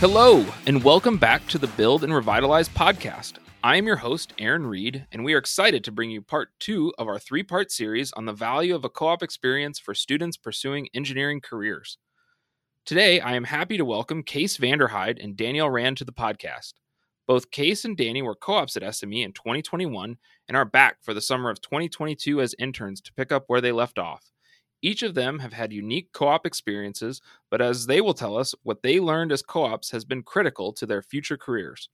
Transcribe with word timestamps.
Hello, 0.00 0.46
and 0.66 0.84
welcome 0.84 1.16
back 1.16 1.44
to 1.48 1.58
the 1.58 1.66
Build 1.66 2.04
and 2.04 2.14
Revitalize 2.14 2.68
podcast. 2.68 3.38
I 3.64 3.74
am 3.74 3.86
your 3.88 3.96
host, 3.96 4.32
Aaron 4.38 4.64
Reed, 4.64 5.04
and 5.10 5.24
we 5.24 5.34
are 5.34 5.38
excited 5.38 5.82
to 5.82 5.90
bring 5.90 6.08
you 6.08 6.22
part 6.22 6.50
two 6.60 6.94
of 6.98 7.08
our 7.08 7.18
three 7.18 7.42
part 7.42 7.72
series 7.72 8.12
on 8.12 8.24
the 8.24 8.32
value 8.32 8.76
of 8.76 8.84
a 8.84 8.88
co 8.88 9.08
op 9.08 9.24
experience 9.24 9.80
for 9.80 9.94
students 9.94 10.36
pursuing 10.36 10.88
engineering 10.94 11.40
careers. 11.40 11.98
Today, 12.86 13.18
I 13.18 13.34
am 13.34 13.42
happy 13.42 13.76
to 13.76 13.84
welcome 13.84 14.22
Case 14.22 14.56
Vanderheide 14.56 15.20
and 15.20 15.36
Danielle 15.36 15.68
Rand 15.68 15.96
to 15.96 16.04
the 16.04 16.12
podcast. 16.12 16.74
Both 17.26 17.50
Case 17.50 17.84
and 17.84 17.96
Dani 17.96 18.22
were 18.22 18.36
co 18.36 18.52
ops 18.52 18.76
at 18.76 18.84
SME 18.84 19.24
in 19.24 19.32
2021 19.32 20.16
and 20.46 20.56
are 20.56 20.64
back 20.64 20.98
for 21.02 21.12
the 21.12 21.20
summer 21.20 21.50
of 21.50 21.60
2022 21.60 22.40
as 22.40 22.54
interns 22.60 23.00
to 23.00 23.12
pick 23.14 23.32
up 23.32 23.46
where 23.48 23.60
they 23.60 23.72
left 23.72 23.98
off. 23.98 24.30
Each 24.80 25.02
of 25.02 25.14
them 25.14 25.40
have 25.40 25.52
had 25.52 25.72
unique 25.72 26.12
co 26.12 26.28
op 26.28 26.46
experiences, 26.46 27.20
but 27.50 27.60
as 27.60 27.86
they 27.86 28.00
will 28.00 28.14
tell 28.14 28.36
us, 28.36 28.54
what 28.62 28.82
they 28.82 29.00
learned 29.00 29.32
as 29.32 29.42
co 29.42 29.64
ops 29.64 29.90
has 29.90 30.04
been 30.04 30.22
critical 30.22 30.72
to 30.74 30.86
their 30.86 31.02
future 31.02 31.36
careers. 31.36 31.88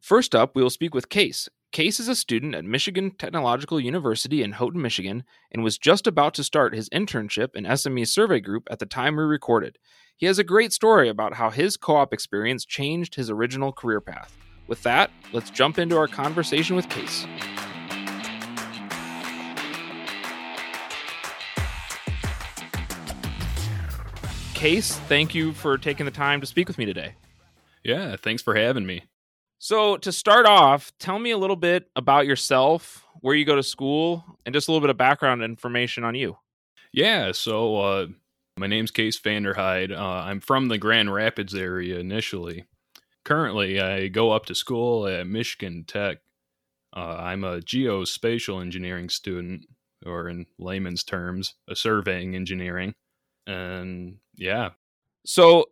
First 0.00 0.34
up, 0.34 0.54
we 0.54 0.62
will 0.62 0.70
speak 0.70 0.94
with 0.94 1.08
Case. 1.08 1.48
Case 1.72 1.98
is 1.98 2.08
a 2.08 2.14
student 2.14 2.54
at 2.54 2.64
Michigan 2.64 3.12
Technological 3.12 3.80
University 3.80 4.42
in 4.42 4.52
Houghton, 4.52 4.82
Michigan, 4.82 5.24
and 5.50 5.64
was 5.64 5.78
just 5.78 6.06
about 6.06 6.34
to 6.34 6.44
start 6.44 6.74
his 6.74 6.90
internship 6.90 7.54
in 7.54 7.64
SME 7.64 8.06
Survey 8.06 8.40
Group 8.40 8.68
at 8.70 8.78
the 8.78 8.84
time 8.86 9.16
we 9.16 9.22
recorded. 9.22 9.78
He 10.16 10.26
has 10.26 10.38
a 10.38 10.44
great 10.44 10.72
story 10.72 11.08
about 11.08 11.34
how 11.34 11.50
his 11.50 11.76
co 11.76 11.96
op 11.96 12.12
experience 12.12 12.64
changed 12.64 13.14
his 13.14 13.30
original 13.30 13.72
career 13.72 14.00
path. 14.00 14.36
With 14.66 14.82
that, 14.82 15.10
let's 15.32 15.50
jump 15.50 15.78
into 15.78 15.96
our 15.96 16.08
conversation 16.08 16.76
with 16.76 16.88
Case. 16.88 17.26
Case, 24.62 24.96
thank 25.08 25.34
you 25.34 25.52
for 25.54 25.76
taking 25.76 26.06
the 26.06 26.12
time 26.12 26.40
to 26.40 26.46
speak 26.46 26.68
with 26.68 26.78
me 26.78 26.84
today. 26.84 27.16
Yeah, 27.82 28.14
thanks 28.14 28.44
for 28.44 28.54
having 28.54 28.86
me. 28.86 29.02
So, 29.58 29.96
to 29.96 30.12
start 30.12 30.46
off, 30.46 30.92
tell 31.00 31.18
me 31.18 31.32
a 31.32 31.36
little 31.36 31.56
bit 31.56 31.90
about 31.96 32.26
yourself, 32.26 33.04
where 33.22 33.34
you 33.34 33.44
go 33.44 33.56
to 33.56 33.62
school, 33.64 34.24
and 34.46 34.54
just 34.54 34.68
a 34.68 34.70
little 34.70 34.80
bit 34.80 34.90
of 34.90 34.96
background 34.96 35.42
information 35.42 36.04
on 36.04 36.14
you. 36.14 36.36
Yeah, 36.92 37.32
so 37.32 37.76
uh, 37.80 38.06
my 38.56 38.68
name's 38.68 38.92
Case 38.92 39.18
Vanderheide. 39.18 39.90
Uh, 39.90 40.00
I'm 40.00 40.38
from 40.38 40.68
the 40.68 40.78
Grand 40.78 41.12
Rapids 41.12 41.56
area 41.56 41.98
initially. 41.98 42.66
Currently, 43.24 43.80
I 43.80 44.06
go 44.06 44.30
up 44.30 44.46
to 44.46 44.54
school 44.54 45.08
at 45.08 45.26
Michigan 45.26 45.82
Tech. 45.88 46.18
Uh, 46.96 47.16
I'm 47.18 47.42
a 47.42 47.58
geospatial 47.58 48.62
engineering 48.62 49.08
student, 49.08 49.66
or 50.06 50.28
in 50.28 50.46
layman's 50.56 51.02
terms, 51.02 51.54
a 51.68 51.74
surveying 51.74 52.36
engineering. 52.36 52.94
And 53.46 54.16
yeah. 54.36 54.70
So 55.24 55.66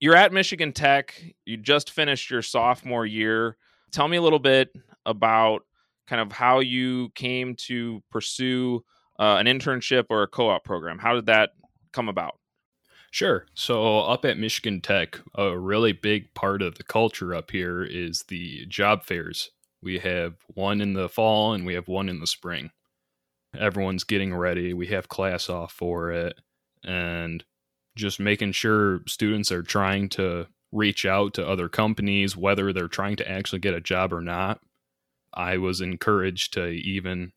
you're 0.00 0.16
at 0.16 0.32
Michigan 0.32 0.72
Tech. 0.72 1.14
You 1.44 1.56
just 1.56 1.90
finished 1.90 2.30
your 2.30 2.42
sophomore 2.42 3.06
year. 3.06 3.56
Tell 3.92 4.08
me 4.08 4.16
a 4.16 4.22
little 4.22 4.38
bit 4.38 4.70
about 5.06 5.62
kind 6.06 6.20
of 6.20 6.32
how 6.32 6.60
you 6.60 7.10
came 7.14 7.54
to 7.54 8.02
pursue 8.10 8.84
uh, 9.18 9.36
an 9.36 9.46
internship 9.46 10.06
or 10.10 10.22
a 10.22 10.28
co 10.28 10.48
op 10.48 10.64
program. 10.64 10.98
How 10.98 11.14
did 11.14 11.26
that 11.26 11.50
come 11.92 12.08
about? 12.08 12.34
Sure. 13.10 13.46
So, 13.54 14.00
up 14.00 14.24
at 14.24 14.38
Michigan 14.38 14.80
Tech, 14.80 15.20
a 15.36 15.56
really 15.56 15.92
big 15.92 16.34
part 16.34 16.62
of 16.62 16.74
the 16.74 16.82
culture 16.82 17.32
up 17.32 17.50
here 17.52 17.84
is 17.84 18.24
the 18.26 18.66
job 18.66 19.04
fairs. 19.04 19.50
We 19.80 20.00
have 20.00 20.34
one 20.48 20.80
in 20.80 20.94
the 20.94 21.08
fall 21.08 21.52
and 21.52 21.64
we 21.64 21.74
have 21.74 21.86
one 21.86 22.08
in 22.08 22.18
the 22.18 22.26
spring. 22.26 22.70
Everyone's 23.56 24.02
getting 24.02 24.34
ready. 24.34 24.74
We 24.74 24.88
have 24.88 25.08
class 25.08 25.48
off 25.48 25.72
for 25.72 26.10
it. 26.10 26.34
And 26.84 27.44
just 27.96 28.20
making 28.20 28.52
sure 28.52 29.00
students 29.06 29.52
are 29.52 29.62
trying 29.62 30.08
to 30.10 30.46
reach 30.72 31.06
out 31.06 31.34
to 31.34 31.48
other 31.48 31.68
companies, 31.68 32.36
whether 32.36 32.72
they're 32.72 32.88
trying 32.88 33.16
to 33.16 33.30
actually 33.30 33.60
get 33.60 33.74
a 33.74 33.80
job 33.80 34.12
or 34.12 34.20
not. 34.20 34.60
I 35.32 35.58
was 35.58 35.80
encouraged 35.80 36.52
to 36.54 36.66
even 36.68 37.32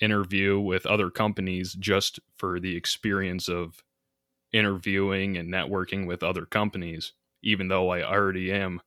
interview 0.00 0.58
with 0.58 0.86
other 0.86 1.10
companies 1.10 1.74
just 1.74 2.18
for 2.36 2.58
the 2.58 2.76
experience 2.76 3.48
of 3.48 3.82
interviewing 4.52 5.36
and 5.36 5.52
networking 5.52 6.06
with 6.06 6.22
other 6.22 6.46
companies, 6.46 7.12
even 7.42 7.68
though 7.68 7.90
I 7.90 8.02
already 8.02 8.52
am 8.52 8.80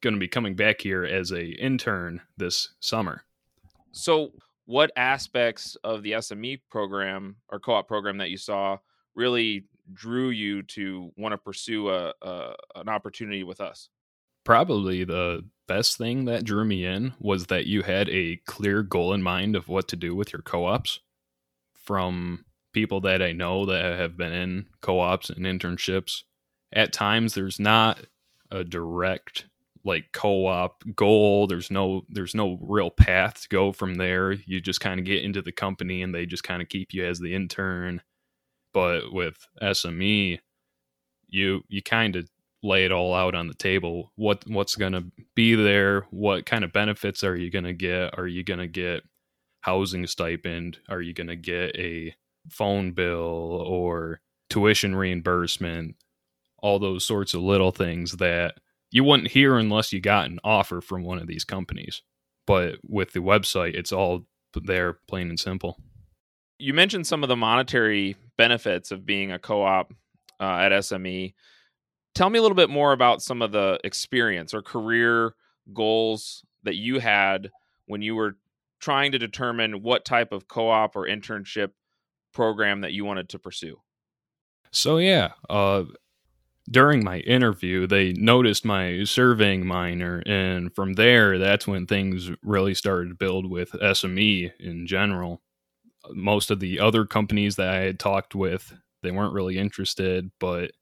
going 0.00 0.14
to 0.14 0.20
be 0.20 0.28
coming 0.28 0.54
back 0.54 0.80
here 0.80 1.04
as 1.04 1.32
a 1.32 1.44
intern 1.44 2.20
this 2.36 2.74
summer. 2.80 3.24
So, 3.92 4.32
what 4.66 4.92
aspects 4.96 5.76
of 5.82 6.02
the 6.02 6.12
SME 6.12 6.60
program 6.70 7.36
or 7.48 7.58
co-op 7.58 7.88
program 7.88 8.18
that 8.18 8.30
you 8.30 8.36
saw 8.36 8.78
really 9.18 9.64
drew 9.92 10.30
you 10.30 10.62
to 10.62 11.12
want 11.16 11.32
to 11.32 11.38
pursue 11.38 11.90
a, 11.90 12.14
a 12.22 12.54
an 12.76 12.88
opportunity 12.88 13.42
with 13.42 13.60
us? 13.60 13.90
Probably 14.44 15.04
the 15.04 15.44
best 15.66 15.98
thing 15.98 16.24
that 16.24 16.44
drew 16.44 16.64
me 16.64 16.86
in 16.86 17.12
was 17.20 17.46
that 17.46 17.66
you 17.66 17.82
had 17.82 18.08
a 18.08 18.40
clear 18.46 18.82
goal 18.82 19.12
in 19.12 19.22
mind 19.22 19.56
of 19.56 19.68
what 19.68 19.88
to 19.88 19.96
do 19.96 20.14
with 20.14 20.32
your 20.32 20.40
co-ops 20.40 21.00
from 21.74 22.44
people 22.72 23.00
that 23.02 23.20
I 23.20 23.32
know 23.32 23.66
that 23.66 23.98
have 23.98 24.16
been 24.16 24.32
in 24.32 24.66
co-ops 24.80 25.28
and 25.28 25.44
internships. 25.44 26.22
At 26.72 26.92
times 26.92 27.34
there's 27.34 27.58
not 27.58 28.00
a 28.50 28.64
direct 28.64 29.46
like 29.84 30.06
co-op 30.12 30.82
goal 30.96 31.46
there's 31.46 31.70
no 31.70 32.02
there's 32.08 32.34
no 32.34 32.58
real 32.60 32.90
path 32.90 33.42
to 33.42 33.48
go 33.48 33.72
from 33.72 33.94
there 33.94 34.32
you 34.32 34.60
just 34.60 34.80
kind 34.80 34.98
of 34.98 35.06
get 35.06 35.22
into 35.22 35.40
the 35.40 35.52
company 35.52 36.02
and 36.02 36.14
they 36.14 36.26
just 36.26 36.42
kind 36.42 36.60
of 36.60 36.68
keep 36.68 36.92
you 36.92 37.04
as 37.06 37.20
the 37.20 37.32
intern 37.32 38.02
but 38.72 39.12
with 39.12 39.36
SME, 39.62 40.40
you 41.28 41.62
you 41.68 41.82
kind 41.82 42.16
of 42.16 42.28
lay 42.62 42.84
it 42.84 42.92
all 42.92 43.14
out 43.14 43.34
on 43.34 43.48
the 43.48 43.54
table. 43.54 44.12
What 44.16 44.44
what's 44.46 44.76
going 44.76 44.92
to 44.92 45.04
be 45.34 45.54
there? 45.54 46.06
What 46.10 46.46
kind 46.46 46.64
of 46.64 46.72
benefits 46.72 47.22
are 47.22 47.36
you 47.36 47.50
going 47.50 47.64
to 47.64 47.72
get? 47.72 48.18
Are 48.18 48.26
you 48.26 48.42
going 48.42 48.60
to 48.60 48.66
get 48.66 49.02
housing 49.60 50.06
stipend? 50.06 50.78
Are 50.88 51.00
you 51.00 51.12
going 51.12 51.28
to 51.28 51.36
get 51.36 51.76
a 51.76 52.14
phone 52.50 52.92
bill 52.92 53.62
or 53.66 54.20
tuition 54.50 54.94
reimbursement? 54.94 55.96
All 56.60 56.78
those 56.78 57.06
sorts 57.06 57.34
of 57.34 57.42
little 57.42 57.70
things 57.70 58.12
that 58.12 58.56
you 58.90 59.04
wouldn't 59.04 59.30
hear 59.30 59.58
unless 59.58 59.92
you 59.92 60.00
got 60.00 60.26
an 60.30 60.40
offer 60.42 60.80
from 60.80 61.04
one 61.04 61.18
of 61.18 61.26
these 61.26 61.44
companies. 61.44 62.02
But 62.46 62.76
with 62.82 63.12
the 63.12 63.20
website, 63.20 63.74
it's 63.74 63.92
all 63.92 64.26
there, 64.54 64.94
plain 65.06 65.28
and 65.28 65.38
simple. 65.38 65.78
You 66.58 66.74
mentioned 66.74 67.06
some 67.06 67.22
of 67.22 67.28
the 67.28 67.36
monetary 67.36 68.16
benefits 68.38 68.90
of 68.90 69.04
being 69.04 69.32
a 69.32 69.38
co-op 69.38 69.92
uh, 70.40 70.44
at 70.44 70.72
SME. 70.72 71.34
Tell 72.14 72.30
me 72.30 72.38
a 72.38 72.42
little 72.42 72.56
bit 72.56 72.70
more 72.70 72.92
about 72.92 73.20
some 73.20 73.42
of 73.42 73.52
the 73.52 73.78
experience 73.84 74.54
or 74.54 74.62
career 74.62 75.34
goals 75.74 76.42
that 76.62 76.76
you 76.76 77.00
had 77.00 77.50
when 77.86 78.00
you 78.00 78.14
were 78.14 78.38
trying 78.80 79.12
to 79.12 79.18
determine 79.18 79.82
what 79.82 80.06
type 80.06 80.32
of 80.32 80.48
co-op 80.48 80.96
or 80.96 81.06
internship 81.06 81.72
program 82.32 82.80
that 82.80 82.92
you 82.92 83.04
wanted 83.04 83.28
to 83.28 83.38
pursue. 83.38 83.76
So 84.70 84.98
yeah, 84.98 85.32
uh, 85.50 85.84
during 86.70 87.02
my 87.02 87.18
interview, 87.20 87.86
they 87.86 88.12
noticed 88.12 88.64
my 88.64 89.04
surveying 89.04 89.66
minor, 89.66 90.22
and 90.26 90.74
from 90.74 90.94
there, 90.94 91.38
that's 91.38 91.66
when 91.66 91.86
things 91.86 92.30
really 92.42 92.74
started 92.74 93.08
to 93.08 93.14
build 93.14 93.50
with 93.50 93.72
SME 93.72 94.52
in 94.60 94.86
general 94.86 95.42
most 96.12 96.50
of 96.50 96.60
the 96.60 96.80
other 96.80 97.04
companies 97.04 97.56
that 97.56 97.68
I 97.68 97.80
had 97.80 97.98
talked 97.98 98.34
with, 98.34 98.72
they 99.02 99.10
weren't 99.10 99.34
really 99.34 99.58
interested, 99.58 100.30
but 100.40 100.72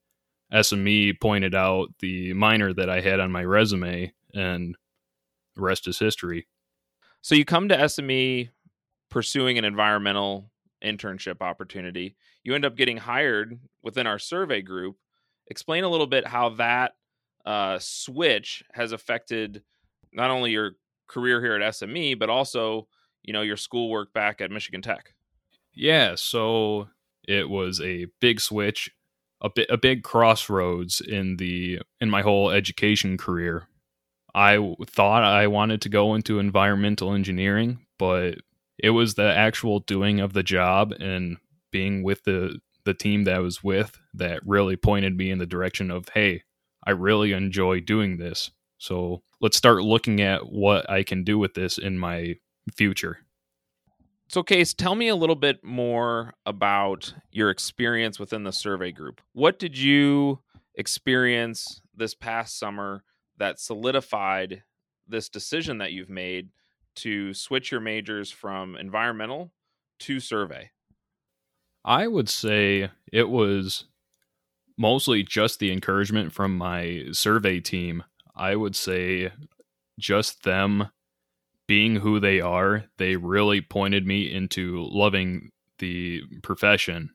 SME 0.53 1.21
pointed 1.21 1.55
out 1.55 1.89
the 2.01 2.33
minor 2.33 2.73
that 2.73 2.89
I 2.89 3.01
had 3.01 3.21
on 3.21 3.33
my 3.33 3.45
resume, 3.45 4.13
and 4.35 4.77
the 5.55 5.63
rest 5.63 5.89
is 5.89 5.99
history. 5.99 6.47
So 7.21 7.35
you 7.35 7.45
come 7.45 7.69
to 7.69 7.77
SME 7.77 8.51
pursuing 9.11 9.59
an 9.59 9.65
environmental 9.65 10.51
internship 10.85 11.41
opportunity. 11.41 12.17
You 12.45 12.55
end 12.55 12.65
up 12.65 12.77
getting 12.77 12.97
hired 12.97 13.59
within 13.83 14.07
our 14.07 14.19
survey 14.19 14.63
group. 14.63 14.97
Explain 15.49 15.85
a 15.85 15.89
little 15.89 16.07
bit 16.07 16.27
how 16.27 16.51
that 16.51 16.93
uh, 17.45 17.79
switch 17.81 18.63
has 18.73 18.93
affected 18.93 19.63
not 20.13 20.31
only 20.31 20.51
your 20.51 20.73
career 21.09 21.41
here 21.41 21.55
at 21.55 21.75
SME, 21.75 22.19
but 22.19 22.31
also 22.31 22.89
you 23.27 23.33
know 23.33 23.43
your 23.43 23.57
schoolwork 23.57 24.15
back 24.15 24.41
at 24.41 24.51
Michigan 24.51 24.81
Tech. 24.81 25.13
Yeah, 25.75 26.15
so 26.15 26.89
it 27.29 27.51
was 27.51 27.81
a 27.81 28.07
big 28.21 28.41
switch, 28.41 28.91
a 29.43 29.51
bit 29.51 29.67
a 29.69 29.77
big 29.77 30.03
crossroads 30.03 31.01
in 31.01 31.37
the 31.37 31.81
in 32.01 32.09
my 32.09 32.23
whole 32.23 32.51
education 32.51 33.19
career. 33.19 33.69
I 34.35 34.75
thought 34.87 35.23
I 35.23 35.47
wanted 35.47 35.83
to 35.83 35.89
go 35.89 36.15
into 36.15 36.39
environmental 36.39 37.13
engineering, 37.13 37.87
but 37.99 38.39
it 38.79 38.91
was 38.91 39.15
the 39.15 39.35
actual 39.35 39.81
doing 39.81 40.21
of 40.21 40.33
the 40.33 40.43
job 40.43 40.93
and 40.93 41.39
being 41.71 42.03
with 42.03 42.25
the 42.25 42.61
the 42.85 42.95
team 42.95 43.25
that 43.25 43.35
I 43.35 43.41
was 43.41 43.63
with 43.65 43.99
that 44.15 44.47
really 44.47 44.77
pointed 44.77 45.17
me 45.17 45.31
in 45.31 45.39
the 45.39 45.47
direction 45.47 45.91
of, 45.91 46.09
hey, 46.15 46.43
I 46.87 46.93
really 46.93 47.33
enjoy 47.33 47.81
doing 47.81 48.17
this. 48.17 48.53
So 48.79 49.23
let's 49.41 49.57
start 49.57 49.83
looking 49.83 50.21
at 50.21 50.51
what 50.51 50.89
I 50.89 51.03
can 51.03 51.25
do 51.25 51.37
with 51.39 51.55
this 51.55 51.79
in 51.79 51.99
my 51.99 52.37
future. 52.75 53.19
So, 54.29 54.43
Case, 54.43 54.75
tell 54.75 54.95
me 54.95 55.09
a 55.09 55.17
little 55.17 55.37
bit 55.37 55.63
more 55.63 56.35
about 56.45 57.15
your 57.31 57.51
experience 57.51 58.19
within 58.19 58.43
the 58.43 58.53
survey 58.53 58.91
group. 58.91 59.21
What 59.33 59.59
did 59.59 59.79
you 59.79 60.41
experience 60.75 61.81
this 61.95 62.15
past 62.15 62.59
summer 62.59 63.05
that 63.39 63.61
solidified 63.61 64.65
this 65.07 65.29
decision 65.29 65.79
that 65.79 65.93
you've 65.93 66.11
made 66.11 66.49
to 66.97 67.35
switch 67.35 67.71
your 67.71 67.81
majors 67.81 68.31
from 68.31 68.77
environmental 68.77 69.53
to 70.01 70.19
survey? 70.19 70.71
I 71.85 72.09
would 72.09 72.29
say 72.29 72.91
it 73.13 73.29
was 73.29 73.85
mostly 74.77 75.23
just 75.23 75.61
the 75.61 75.73
encouragement 75.73 76.33
from 76.33 76.59
my 76.59 77.05
survey 77.13 77.61
team. 77.61 78.03
I 78.35 78.57
would 78.57 78.75
say 78.75 79.31
just 79.99 80.43
them 80.43 80.89
being 81.67 81.97
who 81.97 82.21
they 82.21 82.41
are, 82.41 82.85
they 82.99 83.17
really 83.17 83.61
pointed 83.61 84.07
me 84.07 84.33
into 84.33 84.85
loving 84.91 85.51
the 85.79 86.23
profession. 86.43 87.11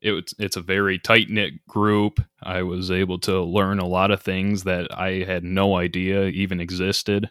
It, 0.00 0.32
it's 0.38 0.56
a 0.56 0.62
very 0.62 0.98
tight 0.98 1.30
knit 1.30 1.66
group. 1.66 2.20
I 2.42 2.62
was 2.62 2.90
able 2.90 3.18
to 3.20 3.42
learn 3.42 3.78
a 3.78 3.86
lot 3.86 4.10
of 4.10 4.22
things 4.22 4.64
that 4.64 4.88
I 4.92 5.24
had 5.24 5.44
no 5.44 5.76
idea 5.76 6.26
even 6.26 6.60
existed. 6.60 7.30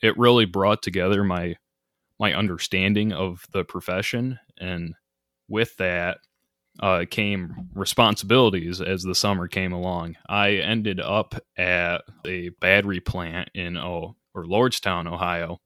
It 0.00 0.18
really 0.18 0.46
brought 0.46 0.82
together 0.82 1.22
my 1.24 1.56
my 2.18 2.34
understanding 2.34 3.12
of 3.12 3.44
the 3.52 3.64
profession, 3.64 4.38
and 4.58 4.94
with 5.48 5.76
that 5.78 6.18
uh, 6.80 7.04
came 7.10 7.68
responsibilities 7.74 8.80
as 8.80 9.02
the 9.02 9.14
summer 9.14 9.48
came 9.48 9.72
along. 9.72 10.16
I 10.28 10.52
ended 10.52 11.00
up 11.00 11.34
at 11.56 12.02
a 12.24 12.50
battery 12.60 13.00
plant 13.00 13.50
in 13.54 13.76
oh 13.76 14.16
or 14.34 14.44
Lordstown, 14.44 15.12
Ohio, 15.12 15.60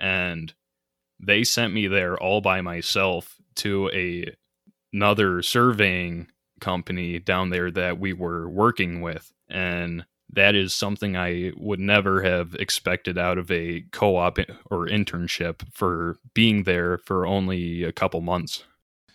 and 0.00 0.52
they 1.20 1.44
sent 1.44 1.72
me 1.72 1.86
there 1.86 2.16
all 2.16 2.40
by 2.40 2.60
myself 2.60 3.36
to 3.56 3.90
a 3.92 4.34
another 4.92 5.42
surveying 5.42 6.26
company 6.60 7.18
down 7.18 7.50
there 7.50 7.70
that 7.70 7.98
we 7.98 8.12
were 8.12 8.48
working 8.48 9.00
with 9.00 9.32
and 9.48 10.04
that 10.32 10.54
is 10.54 10.74
something 10.74 11.16
I 11.16 11.52
would 11.56 11.80
never 11.80 12.22
have 12.22 12.54
expected 12.54 13.18
out 13.18 13.38
of 13.38 13.50
a 13.50 13.84
co-op 13.92 14.38
or 14.70 14.86
internship 14.86 15.62
for 15.72 16.18
being 16.34 16.64
there 16.64 16.98
for 16.98 17.26
only 17.26 17.82
a 17.82 17.92
couple 17.92 18.20
months. 18.20 18.64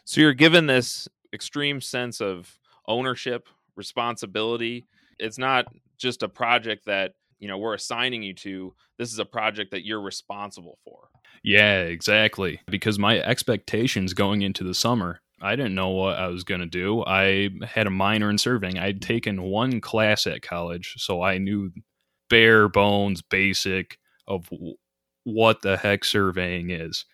So 0.04 0.22
you're 0.22 0.34
given 0.34 0.68
this 0.68 1.08
extreme 1.34 1.80
sense 1.82 2.20
of 2.22 2.58
ownership, 2.88 3.48
responsibility. 3.76 4.84
It's 5.18 5.38
not 5.38 5.68
just 5.98 6.22
a 6.22 6.30
project 6.30 6.86
that 6.86 7.14
you 7.40 7.48
know 7.48 7.58
we're 7.58 7.74
assigning 7.74 8.24
you 8.24 8.34
to 8.34 8.74
this 8.98 9.12
is 9.12 9.20
a 9.20 9.26
project 9.26 9.72
that 9.72 9.86
you're 9.86 10.02
responsible 10.02 10.78
for. 10.84 11.10
Yeah 11.44 11.82
exactly. 11.82 12.62
Because 12.68 12.98
my 12.98 13.20
expectations 13.20 14.14
going 14.14 14.42
into 14.42 14.64
the 14.64 14.74
summer 14.74 15.22
i 15.42 15.56
didn't 15.56 15.76
know 15.76 15.90
what 15.90 16.18
i 16.18 16.28
was 16.28 16.44
going 16.44 16.62
to 16.62 16.66
do. 16.66 17.04
I 17.06 17.50
had 17.66 17.88
a 17.88 17.92
minor 17.92 18.30
in 18.30 18.38
surveying 18.38 18.80
i'd 18.80 19.02
taken 19.02 19.44
one 19.44 19.82
class 19.82 20.26
at 20.28 20.42
college 20.42 20.96
so 20.98 21.22
i 21.22 21.38
knew 21.38 21.72
bare 22.30 22.68
bones 22.70 23.22
basic 23.22 24.00
of 24.28 24.50
what 25.24 25.62
the 25.62 25.78
heck 25.78 26.04
surveying 26.04 26.70
is. 26.70 27.06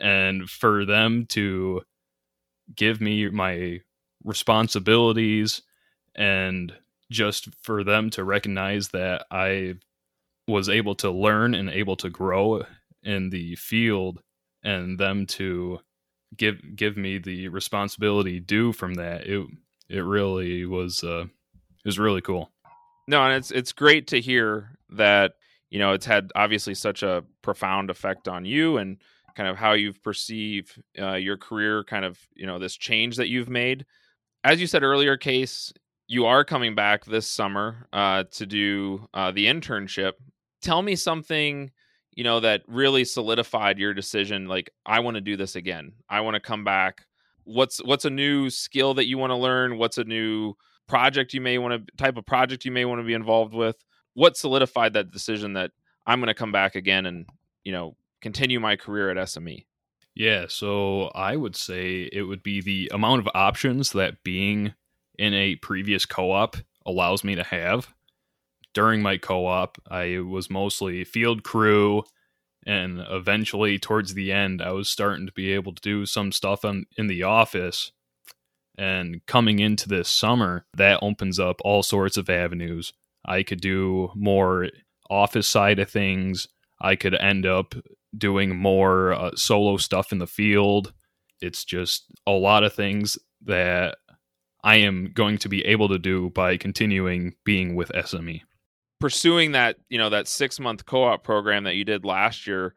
And 0.00 0.48
for 0.48 0.84
them 0.84 1.26
to 1.30 1.82
give 2.74 3.00
me 3.00 3.28
my 3.28 3.80
responsibilities 4.24 5.62
and 6.14 6.72
just 7.10 7.48
for 7.62 7.84
them 7.84 8.10
to 8.10 8.24
recognize 8.24 8.88
that 8.88 9.26
I 9.30 9.74
was 10.46 10.68
able 10.68 10.94
to 10.96 11.10
learn 11.10 11.54
and 11.54 11.70
able 11.70 11.96
to 11.96 12.10
grow 12.10 12.64
in 13.02 13.30
the 13.30 13.54
field 13.56 14.20
and 14.62 14.98
them 14.98 15.26
to 15.26 15.80
give 16.36 16.60
give 16.76 16.96
me 16.96 17.18
the 17.18 17.48
responsibility 17.48 18.40
due 18.40 18.72
from 18.72 18.94
that 18.94 19.26
it 19.26 19.46
it 19.88 20.00
really 20.00 20.66
was 20.66 21.02
uh 21.02 21.24
it 21.24 21.84
was 21.84 21.98
really 21.98 22.20
cool. 22.20 22.50
No 23.06 23.22
and 23.22 23.34
it's 23.34 23.50
it's 23.50 23.72
great 23.72 24.08
to 24.08 24.20
hear 24.20 24.78
that 24.90 25.34
you 25.70 25.78
know 25.78 25.92
it's 25.92 26.06
had 26.06 26.30
obviously 26.34 26.74
such 26.74 27.02
a 27.02 27.24
profound 27.42 27.90
effect 27.90 28.28
on 28.28 28.44
you 28.44 28.78
and 28.78 28.98
kind 29.36 29.48
of 29.48 29.56
how 29.56 29.72
you've 29.72 30.02
perceived 30.02 30.82
uh, 31.00 31.14
your 31.14 31.36
career 31.36 31.84
kind 31.84 32.04
of 32.04 32.18
you 32.34 32.46
know 32.46 32.58
this 32.58 32.76
change 32.76 33.16
that 33.16 33.28
you've 33.28 33.48
made. 33.48 33.86
As 34.44 34.60
you 34.60 34.66
said 34.66 34.82
earlier 34.82 35.16
case 35.16 35.72
you 36.08 36.24
are 36.24 36.42
coming 36.42 36.74
back 36.74 37.04
this 37.04 37.26
summer 37.26 37.86
uh, 37.92 38.24
to 38.32 38.46
do 38.46 39.06
uh, 39.12 39.30
the 39.30 39.46
internship. 39.46 40.14
Tell 40.62 40.80
me 40.80 40.96
something, 40.96 41.70
you 42.12 42.24
know, 42.24 42.40
that 42.40 42.62
really 42.66 43.04
solidified 43.04 43.78
your 43.78 43.92
decision. 43.92 44.48
Like, 44.48 44.70
I 44.86 45.00
want 45.00 45.16
to 45.16 45.20
do 45.20 45.36
this 45.36 45.54
again. 45.54 45.92
I 46.08 46.22
want 46.22 46.34
to 46.34 46.40
come 46.40 46.64
back. 46.64 47.04
What's 47.44 47.78
what's 47.84 48.04
a 48.04 48.10
new 48.10 48.50
skill 48.50 48.94
that 48.94 49.06
you 49.06 49.18
want 49.18 49.30
to 49.30 49.36
learn? 49.36 49.78
What's 49.78 49.98
a 49.98 50.04
new 50.04 50.54
project 50.86 51.34
you 51.34 51.40
may 51.40 51.58
want 51.58 51.86
to 51.86 51.96
type 51.96 52.16
of 52.16 52.26
project 52.26 52.64
you 52.64 52.72
may 52.72 52.84
want 52.84 53.00
to 53.00 53.06
be 53.06 53.14
involved 53.14 53.54
with? 53.54 53.76
What 54.14 54.36
solidified 54.36 54.94
that 54.94 55.12
decision 55.12 55.52
that 55.52 55.70
I'm 56.06 56.20
going 56.20 56.28
to 56.28 56.34
come 56.34 56.52
back 56.52 56.74
again 56.74 57.06
and 57.06 57.26
you 57.64 57.72
know 57.72 57.96
continue 58.20 58.60
my 58.60 58.76
career 58.76 59.10
at 59.10 59.16
SME? 59.16 59.66
Yeah, 60.14 60.46
so 60.48 61.04
I 61.14 61.36
would 61.36 61.54
say 61.54 62.08
it 62.12 62.22
would 62.22 62.42
be 62.42 62.60
the 62.60 62.90
amount 62.92 63.20
of 63.20 63.28
options 63.34 63.92
that 63.92 64.24
being 64.24 64.74
in 65.18 65.34
a 65.34 65.56
previous 65.56 66.06
co 66.06 66.30
op 66.30 66.56
allows 66.86 67.24
me 67.24 67.34
to 67.34 67.42
have. 67.42 67.88
During 68.74 69.02
my 69.02 69.18
co 69.18 69.46
op, 69.46 69.78
I 69.90 70.20
was 70.20 70.50
mostly 70.50 71.04
field 71.04 71.42
crew, 71.42 72.04
and 72.66 73.02
eventually, 73.10 73.78
towards 73.78 74.14
the 74.14 74.32
end, 74.32 74.62
I 74.62 74.72
was 74.72 74.88
starting 74.88 75.26
to 75.26 75.32
be 75.32 75.52
able 75.52 75.74
to 75.74 75.82
do 75.82 76.06
some 76.06 76.32
stuff 76.32 76.64
on, 76.64 76.84
in 76.96 77.06
the 77.06 77.22
office. 77.22 77.92
And 78.76 79.24
coming 79.26 79.58
into 79.58 79.88
this 79.88 80.08
summer, 80.08 80.64
that 80.76 81.00
opens 81.02 81.40
up 81.40 81.60
all 81.64 81.82
sorts 81.82 82.16
of 82.16 82.30
avenues. 82.30 82.92
I 83.24 83.42
could 83.42 83.60
do 83.60 84.12
more 84.14 84.68
office 85.10 85.48
side 85.48 85.78
of 85.78 85.90
things. 85.90 86.46
I 86.80 86.94
could 86.94 87.14
end 87.14 87.44
up 87.44 87.74
doing 88.16 88.56
more 88.56 89.12
uh, 89.12 89.30
solo 89.34 89.78
stuff 89.78 90.12
in 90.12 90.18
the 90.18 90.26
field. 90.26 90.92
It's 91.40 91.64
just 91.64 92.04
a 92.26 92.32
lot 92.32 92.64
of 92.64 92.72
things 92.72 93.18
that 93.44 93.96
I 94.68 94.74
am 94.74 95.12
going 95.14 95.38
to 95.38 95.48
be 95.48 95.64
able 95.64 95.88
to 95.88 95.98
do 95.98 96.28
by 96.28 96.58
continuing 96.58 97.34
being 97.42 97.74
with 97.74 97.90
SME. 97.92 98.42
Pursuing 99.00 99.52
that, 99.52 99.76
you 99.88 99.96
know, 99.96 100.10
that 100.10 100.28
six 100.28 100.60
month 100.60 100.84
co 100.84 101.04
op 101.04 101.24
program 101.24 101.64
that 101.64 101.76
you 101.76 101.86
did 101.86 102.04
last 102.04 102.46
year, 102.46 102.74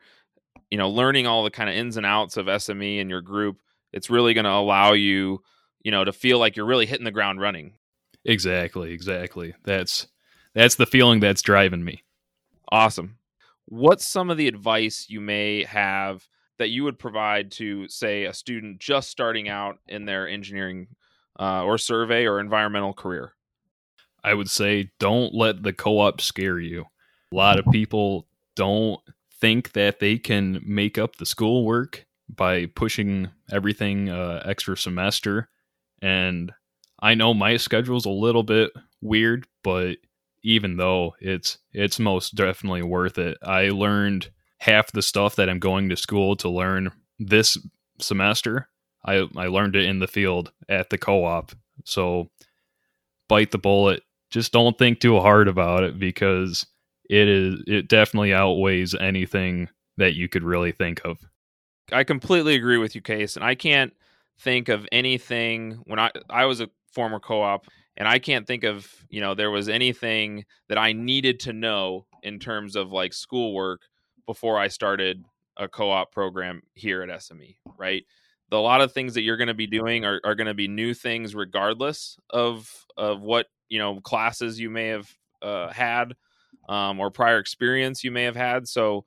you 0.70 0.78
know, 0.78 0.90
learning 0.90 1.28
all 1.28 1.44
the 1.44 1.52
kind 1.52 1.70
of 1.70 1.76
ins 1.76 1.98
and 1.98 2.06
outs 2.06 2.38
of 2.38 2.46
SME 2.46 3.02
and 3.02 3.10
your 3.10 3.20
group, 3.20 3.58
it's 3.92 4.10
really 4.10 4.34
going 4.34 4.46
to 4.46 4.52
allow 4.52 4.94
you, 4.94 5.44
you 5.84 5.92
know, 5.92 6.06
to 6.06 6.14
feel 6.14 6.40
like 6.40 6.56
you're 6.56 6.66
really 6.66 6.86
hitting 6.86 7.04
the 7.04 7.12
ground 7.12 7.42
running. 7.42 7.74
Exactly, 8.24 8.94
exactly. 8.94 9.54
That's 9.66 10.08
that's 10.56 10.76
the 10.76 10.86
feeling 10.86 11.20
that's 11.20 11.42
driving 11.42 11.84
me. 11.84 12.04
Awesome. 12.72 13.18
What's 13.66 14.08
some 14.08 14.30
of 14.30 14.38
the 14.38 14.48
advice 14.48 15.08
you 15.10 15.20
may 15.20 15.66
have 15.66 16.26
that 16.58 16.70
you 16.70 16.86
would 16.86 17.00
provide 17.00 17.52
to 17.54 17.90
say 17.90 18.24
a 18.24 18.34
student 18.34 18.80
just 18.80 19.10
starting 19.10 19.50
out 19.50 19.80
in 19.90 20.06
their 20.06 20.26
engineering 20.26 20.88
uh, 21.42 21.64
or 21.64 21.78
survey 21.78 22.26
or 22.26 22.40
environmental 22.40 22.94
career? 22.94 23.34
I 24.24 24.36
would 24.36 24.50
say 24.50 24.92
don't 25.00 25.34
let 25.34 25.64
the 25.64 25.74
co 25.74 26.00
op 26.00 26.22
scare 26.22 26.60
you. 26.60 26.86
A 27.32 27.36
lot 27.36 27.60
of 27.60 27.66
people 27.72 28.28
don't 28.56 29.02
think 29.40 29.72
that 29.72 30.00
they 30.00 30.18
can 30.18 30.62
make 30.64 30.98
up 30.98 31.16
the 31.16 31.26
schoolwork 31.26 32.06
by 32.30 32.68
pushing 32.68 33.30
everything 33.52 34.10
uh, 34.10 34.44
extra 34.46 34.78
semester. 34.78 35.50
And 36.02 36.52
I 37.00 37.16
know 37.16 37.34
my 37.34 37.58
schedule's 37.58 38.06
a 38.06 38.12
little 38.12 38.44
bit 38.44 38.72
weird, 39.02 39.48
but 39.64 39.98
even 40.44 40.78
though 40.78 41.16
it's 41.20 41.58
it's 41.72 42.00
most 42.00 42.36
definitely 42.36 42.84
worth 42.84 43.18
it. 43.18 43.38
I 43.44 43.70
learned 43.70 44.30
half 44.60 44.92
the 44.92 45.02
stuff 45.02 45.36
that 45.36 45.50
I'm 45.50 45.60
going 45.60 45.90
to 45.90 45.96
school 45.96 46.36
to 46.38 46.50
learn 46.50 46.92
this 47.20 47.58
semester 48.00 48.68
I 49.06 49.28
I 49.36 49.48
learned 49.48 49.76
it 49.76 49.86
in 49.86 50.00
the 50.00 50.08
field 50.08 50.52
at 50.70 50.90
the 50.90 50.98
co-op. 50.98 51.52
So 51.86 52.30
bite 53.28 53.52
the 53.52 53.58
bullet. 53.58 54.04
Just 54.30 54.52
don't 54.52 54.78
think 54.78 55.00
too 55.00 55.20
hard 55.20 55.48
about 55.48 55.84
it 55.84 56.00
because 56.00 56.66
it 57.10 57.28
is 57.28 57.64
it 57.68 57.88
definitely 57.88 58.34
outweighs 58.34 58.96
anything 58.96 59.70
that 59.98 60.16
you 60.16 60.30
could 60.30 60.44
really 60.44 60.72
think 60.72 61.02
of. 61.06 61.18
I 61.92 62.04
completely 62.04 62.56
agree 62.56 62.78
with 62.78 62.96
you, 62.96 63.02
Case, 63.02 63.36
and 63.36 63.44
I 63.44 63.56
can't 63.56 63.94
think 64.40 64.70
of 64.70 64.88
anything 64.92 65.82
when 65.86 66.00
I 66.00 66.12
I 66.30 66.46
was 66.46 66.62
a 66.62 66.70
former 66.94 67.20
co-op 67.20 67.68
and 67.98 68.08
I 68.08 68.20
can't 68.20 68.48
think 68.48 68.64
of, 68.64 68.90
you 69.10 69.22
know, 69.22 69.36
there 69.36 69.52
was 69.52 69.70
anything 69.70 70.46
that 70.70 70.78
I 70.78 70.94
needed 70.94 71.40
to 71.42 71.54
know 71.54 72.06
in 72.24 72.40
terms 72.40 72.76
of 72.76 72.92
like 72.92 73.14
schoolwork 73.14 73.82
before 74.26 74.58
I 74.58 74.70
started 74.70 75.26
a 75.58 75.68
co-op 75.68 76.12
program 76.12 76.62
here 76.74 77.02
at 77.04 77.10
SME, 77.10 77.58
right? 77.78 78.04
A 78.52 78.58
lot 78.58 78.82
of 78.82 78.92
things 78.92 79.14
that 79.14 79.22
you're 79.22 79.38
going 79.38 79.48
to 79.48 79.54
be 79.54 79.68
doing 79.68 80.06
are, 80.06 80.20
are 80.24 80.36
going 80.36 80.48
to 80.48 80.54
be 80.54 80.68
new 80.68 80.94
things 80.94 81.36
regardless 81.36 82.18
of 82.30 82.86
of 82.98 83.22
what 83.22 83.48
you 83.70 83.80
know 83.80 84.00
classes 84.02 84.60
you 84.60 84.70
may 84.70 84.88
have 84.88 85.10
uh, 85.42 85.72
had 85.72 86.14
um, 86.70 87.00
or 87.00 87.10
prior 87.10 87.38
experience 87.40 88.04
you 88.04 88.12
may 88.12 88.24
have 88.24 88.36
had 88.36 88.68
so 88.68 89.06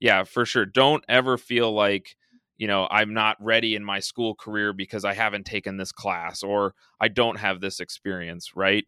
yeah 0.00 0.24
for 0.24 0.46
sure 0.46 0.64
don't 0.66 1.04
ever 1.08 1.36
feel 1.36 1.72
like 1.72 2.16
you 2.56 2.66
know 2.66 2.86
i'm 2.90 3.12
not 3.12 3.36
ready 3.40 3.74
in 3.74 3.84
my 3.84 3.98
school 4.00 4.34
career 4.34 4.72
because 4.72 5.04
i 5.04 5.12
haven't 5.12 5.44
taken 5.44 5.76
this 5.76 5.92
class 5.92 6.42
or 6.42 6.74
i 7.00 7.08
don't 7.08 7.38
have 7.38 7.60
this 7.60 7.80
experience 7.80 8.56
right 8.56 8.86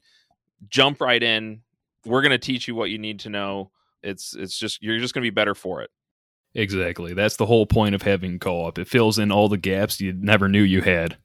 jump 0.68 1.00
right 1.00 1.22
in. 1.22 1.62
We're 2.04 2.22
going 2.22 2.30
to 2.30 2.38
teach 2.38 2.68
you 2.68 2.74
what 2.74 2.90
you 2.90 2.98
need 2.98 3.20
to 3.20 3.30
know. 3.30 3.70
It's 4.02 4.34
it's 4.36 4.58
just 4.58 4.82
you're 4.82 4.98
just 4.98 5.14
going 5.14 5.22
to 5.22 5.26
be 5.30 5.34
better 5.34 5.54
for 5.54 5.82
it. 5.82 5.90
Exactly. 6.56 7.12
That's 7.12 7.36
the 7.36 7.44
whole 7.44 7.66
point 7.66 7.94
of 7.94 8.00
having 8.00 8.38
co-op. 8.38 8.78
It 8.78 8.88
fills 8.88 9.18
in 9.18 9.30
all 9.30 9.48
the 9.48 9.58
gaps 9.58 10.00
you 10.00 10.14
never 10.14 10.48
knew 10.48 10.62
you 10.62 10.80
had. 10.80 11.18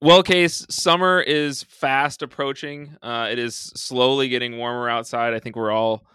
Well, 0.00 0.22
case 0.22 0.64
summer 0.70 1.20
is 1.20 1.64
fast 1.64 2.22
approaching. 2.22 2.96
Uh, 3.02 3.28
it 3.30 3.40
is 3.40 3.56
slowly 3.56 4.28
getting 4.28 4.56
warmer 4.56 4.88
outside. 4.88 5.34
I 5.34 5.40
think 5.40 5.56
we're 5.56 5.72
all 5.72 6.06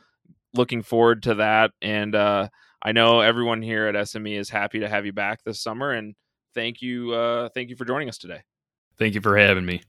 looking 0.54 0.82
forward 0.82 1.24
to 1.24 1.36
that, 1.36 1.72
and 1.82 2.16
uh, 2.16 2.48
I 2.82 2.94
know 2.94 3.20
everyone 3.20 3.62
here 3.62 3.88
at 3.88 3.96
SME 3.96 4.40
is 4.40 4.50
happy 4.50 4.80
to 4.80 4.88
have 4.88 5.06
you 5.06 5.12
back 5.12 5.44
this 5.44 5.62
summer. 5.62 5.92
And 5.92 6.16
thank 6.54 6.82
you, 6.82 7.12
uh, 7.14 7.50
thank 7.50 7.70
you 7.70 7.76
for 7.76 7.84
joining 7.84 8.08
us 8.08 8.18
today. 8.18 8.42
Thank 8.98 9.14
you 9.14 9.22
for 9.22 9.38
having 9.38 9.66
me. 9.66 9.82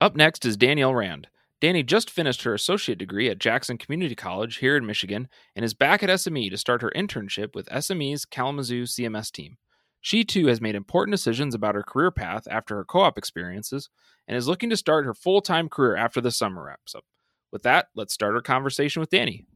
Up 0.00 0.14
next 0.14 0.44
is 0.44 0.58
Danielle 0.58 0.94
Rand. 0.94 1.28
Dani 1.60 1.84
just 1.84 2.10
finished 2.10 2.44
her 2.44 2.54
associate 2.54 2.98
degree 2.98 3.28
at 3.28 3.40
Jackson 3.40 3.78
Community 3.78 4.14
College 4.14 4.58
here 4.58 4.76
in 4.76 4.86
Michigan 4.86 5.28
and 5.56 5.64
is 5.64 5.74
back 5.74 6.02
at 6.02 6.08
SME 6.08 6.50
to 6.50 6.56
start 6.56 6.82
her 6.82 6.92
internship 6.94 7.54
with 7.54 7.68
SME's 7.68 8.24
Kalamazoo 8.24 8.84
CMS 8.84 9.32
team. 9.32 9.56
She 10.00 10.22
too 10.22 10.46
has 10.46 10.60
made 10.60 10.76
important 10.76 11.12
decisions 11.12 11.56
about 11.56 11.74
her 11.74 11.82
career 11.82 12.12
path 12.12 12.46
after 12.48 12.76
her 12.76 12.84
co 12.84 13.00
op 13.00 13.18
experiences 13.18 13.90
and 14.28 14.36
is 14.36 14.46
looking 14.46 14.70
to 14.70 14.76
start 14.76 15.04
her 15.04 15.14
full 15.14 15.40
time 15.40 15.68
career 15.68 15.96
after 15.96 16.20
the 16.20 16.30
summer 16.30 16.64
wraps 16.64 16.94
up. 16.94 17.04
With 17.50 17.64
that, 17.64 17.88
let's 17.96 18.14
start 18.14 18.34
our 18.34 18.42
conversation 18.42 19.00
with 19.00 19.10
Dani. 19.10 19.46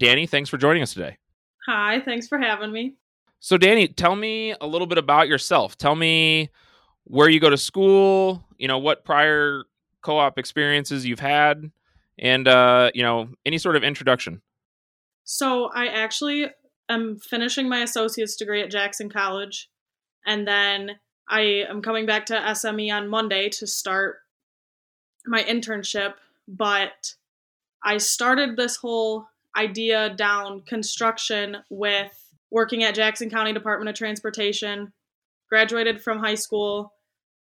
Dani, 0.00 0.28
thanks 0.28 0.50
for 0.50 0.56
joining 0.56 0.82
us 0.82 0.92
today. 0.92 1.18
Hi, 1.66 2.00
thanks 2.04 2.26
for 2.26 2.38
having 2.38 2.72
me. 2.72 2.96
So, 3.38 3.56
Dani, 3.56 3.94
tell 3.94 4.16
me 4.16 4.54
a 4.60 4.66
little 4.66 4.86
bit 4.86 4.98
about 4.98 5.28
yourself. 5.28 5.76
Tell 5.76 5.94
me 5.94 6.50
where 7.04 7.28
you 7.28 7.38
go 7.38 7.50
to 7.50 7.58
school, 7.58 8.44
you 8.58 8.66
know, 8.66 8.78
what 8.78 9.04
prior 9.04 9.64
co 10.04 10.18
op 10.18 10.38
experiences 10.38 11.04
you've 11.04 11.20
had, 11.20 11.70
and, 12.18 12.46
uh, 12.46 12.90
you 12.94 13.02
know, 13.02 13.28
any 13.44 13.58
sort 13.58 13.76
of 13.76 13.82
introduction. 13.82 14.42
So, 15.24 15.70
I 15.74 15.86
actually 15.86 16.46
am 16.88 17.16
finishing 17.16 17.68
my 17.68 17.80
associate's 17.80 18.36
degree 18.36 18.62
at 18.62 18.70
Jackson 18.70 19.08
College 19.08 19.70
and 20.26 20.46
then 20.46 20.92
I 21.28 21.64
am 21.68 21.82
coming 21.82 22.06
back 22.06 22.26
to 22.26 22.34
SME 22.34 22.92
on 22.92 23.08
Monday 23.08 23.48
to 23.50 23.66
start 23.66 24.16
my 25.26 25.42
internship. 25.42 26.14
But 26.46 27.14
I 27.82 27.98
started 27.98 28.56
this 28.56 28.76
whole 28.76 29.26
idea 29.56 30.10
down 30.10 30.62
construction 30.62 31.58
with 31.70 32.12
working 32.50 32.84
at 32.84 32.94
Jackson 32.94 33.30
County 33.30 33.52
Department 33.52 33.88
of 33.88 33.94
Transportation, 33.94 34.92
graduated 35.48 36.02
from 36.02 36.18
high 36.18 36.34
school, 36.34 36.92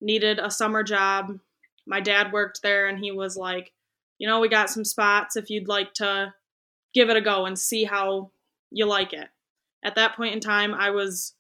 needed 0.01 0.39
a 0.39 0.51
summer 0.51 0.83
job. 0.83 1.39
My 1.87 2.01
dad 2.01 2.33
worked 2.33 2.61
there 2.63 2.89
and 2.89 2.99
he 2.99 3.13
was 3.13 3.37
like, 3.37 3.73
you 4.19 4.29
know, 4.29 4.41
we 4.41 4.49
got 4.49 4.71
some 4.71 4.85
spots 4.85 5.37
if 5.37 5.51
you'd 5.51 5.69
like 5.69 5.95
to 5.95 6.33
give 6.95 7.11
it 7.11 7.17
a 7.17 7.21
go 7.21 7.47
and 7.47 7.59
see 7.59 7.85
how 7.85 8.31
you 8.71 8.87
like 8.87 9.13
it. 9.13 9.29
At 9.85 9.97
that 9.97 10.17
point 10.17 10.35
in 10.35 10.41
time, 10.41 10.75
I 10.75 10.91
was 10.91 11.35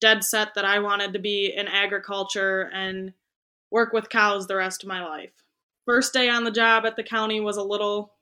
dead 0.00 0.24
set 0.24 0.54
that 0.54 0.64
I 0.64 0.80
wanted 0.80 1.12
to 1.12 1.18
be 1.18 1.52
in 1.54 1.68
agriculture 1.68 2.70
and 2.72 3.12
work 3.70 3.92
with 3.92 4.08
cows 4.08 4.46
the 4.46 4.56
rest 4.56 4.82
of 4.82 4.88
my 4.88 5.04
life. 5.04 5.32
First 5.86 6.12
day 6.12 6.28
on 6.28 6.44
the 6.44 6.50
job 6.50 6.84
at 6.86 6.96
the 6.96 7.02
county 7.02 7.40
was 7.40 7.56
a 7.56 7.62
little 7.62 8.14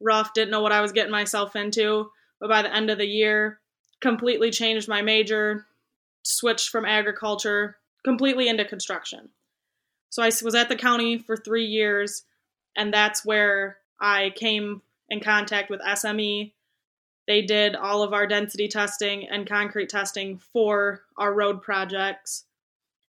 rough, 0.00 0.32
didn't 0.32 0.50
know 0.50 0.60
what 0.60 0.72
I 0.72 0.80
was 0.80 0.92
getting 0.92 1.10
myself 1.10 1.56
into, 1.56 2.10
but 2.40 2.48
by 2.48 2.62
the 2.62 2.74
end 2.74 2.88
of 2.88 2.98
the 2.98 3.06
year, 3.06 3.60
completely 4.00 4.50
changed 4.50 4.88
my 4.88 5.02
major, 5.02 5.66
switched 6.22 6.68
from 6.68 6.84
agriculture 6.84 7.76
completely 8.04 8.48
into 8.48 8.64
construction. 8.64 9.28
So 10.10 10.22
I 10.22 10.30
was 10.42 10.54
at 10.54 10.68
the 10.68 10.76
county 10.76 11.18
for 11.18 11.36
three 11.36 11.66
years, 11.66 12.24
and 12.76 12.92
that's 12.92 13.24
where 13.24 13.78
I 14.00 14.32
came 14.36 14.82
in 15.10 15.20
contact 15.20 15.70
with 15.70 15.80
SME 15.80 16.52
they 17.28 17.42
did 17.42 17.76
all 17.76 18.02
of 18.02 18.14
our 18.14 18.26
density 18.26 18.68
testing 18.68 19.28
and 19.28 19.46
concrete 19.46 19.90
testing 19.90 20.38
for 20.38 21.02
our 21.18 21.32
road 21.32 21.60
projects. 21.60 22.44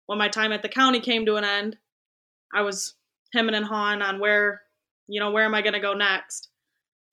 When 0.06 0.20
my 0.20 0.30
time 0.30 0.52
at 0.52 0.62
the 0.62 0.70
county 0.70 1.00
came 1.00 1.26
to 1.26 1.36
an 1.36 1.44
end, 1.44 1.78
I 2.54 2.62
was 2.62 2.94
hemming 3.34 3.56
and 3.56 3.66
hawing 3.66 4.04
on 4.04 4.20
where, 4.20 4.62
you 5.08 5.20
know, 5.20 5.32
where 5.32 5.46
am 5.46 5.56
I 5.56 5.64
going 5.64 5.74
to 5.74 5.80
go 5.80 5.96
next? 5.96 6.50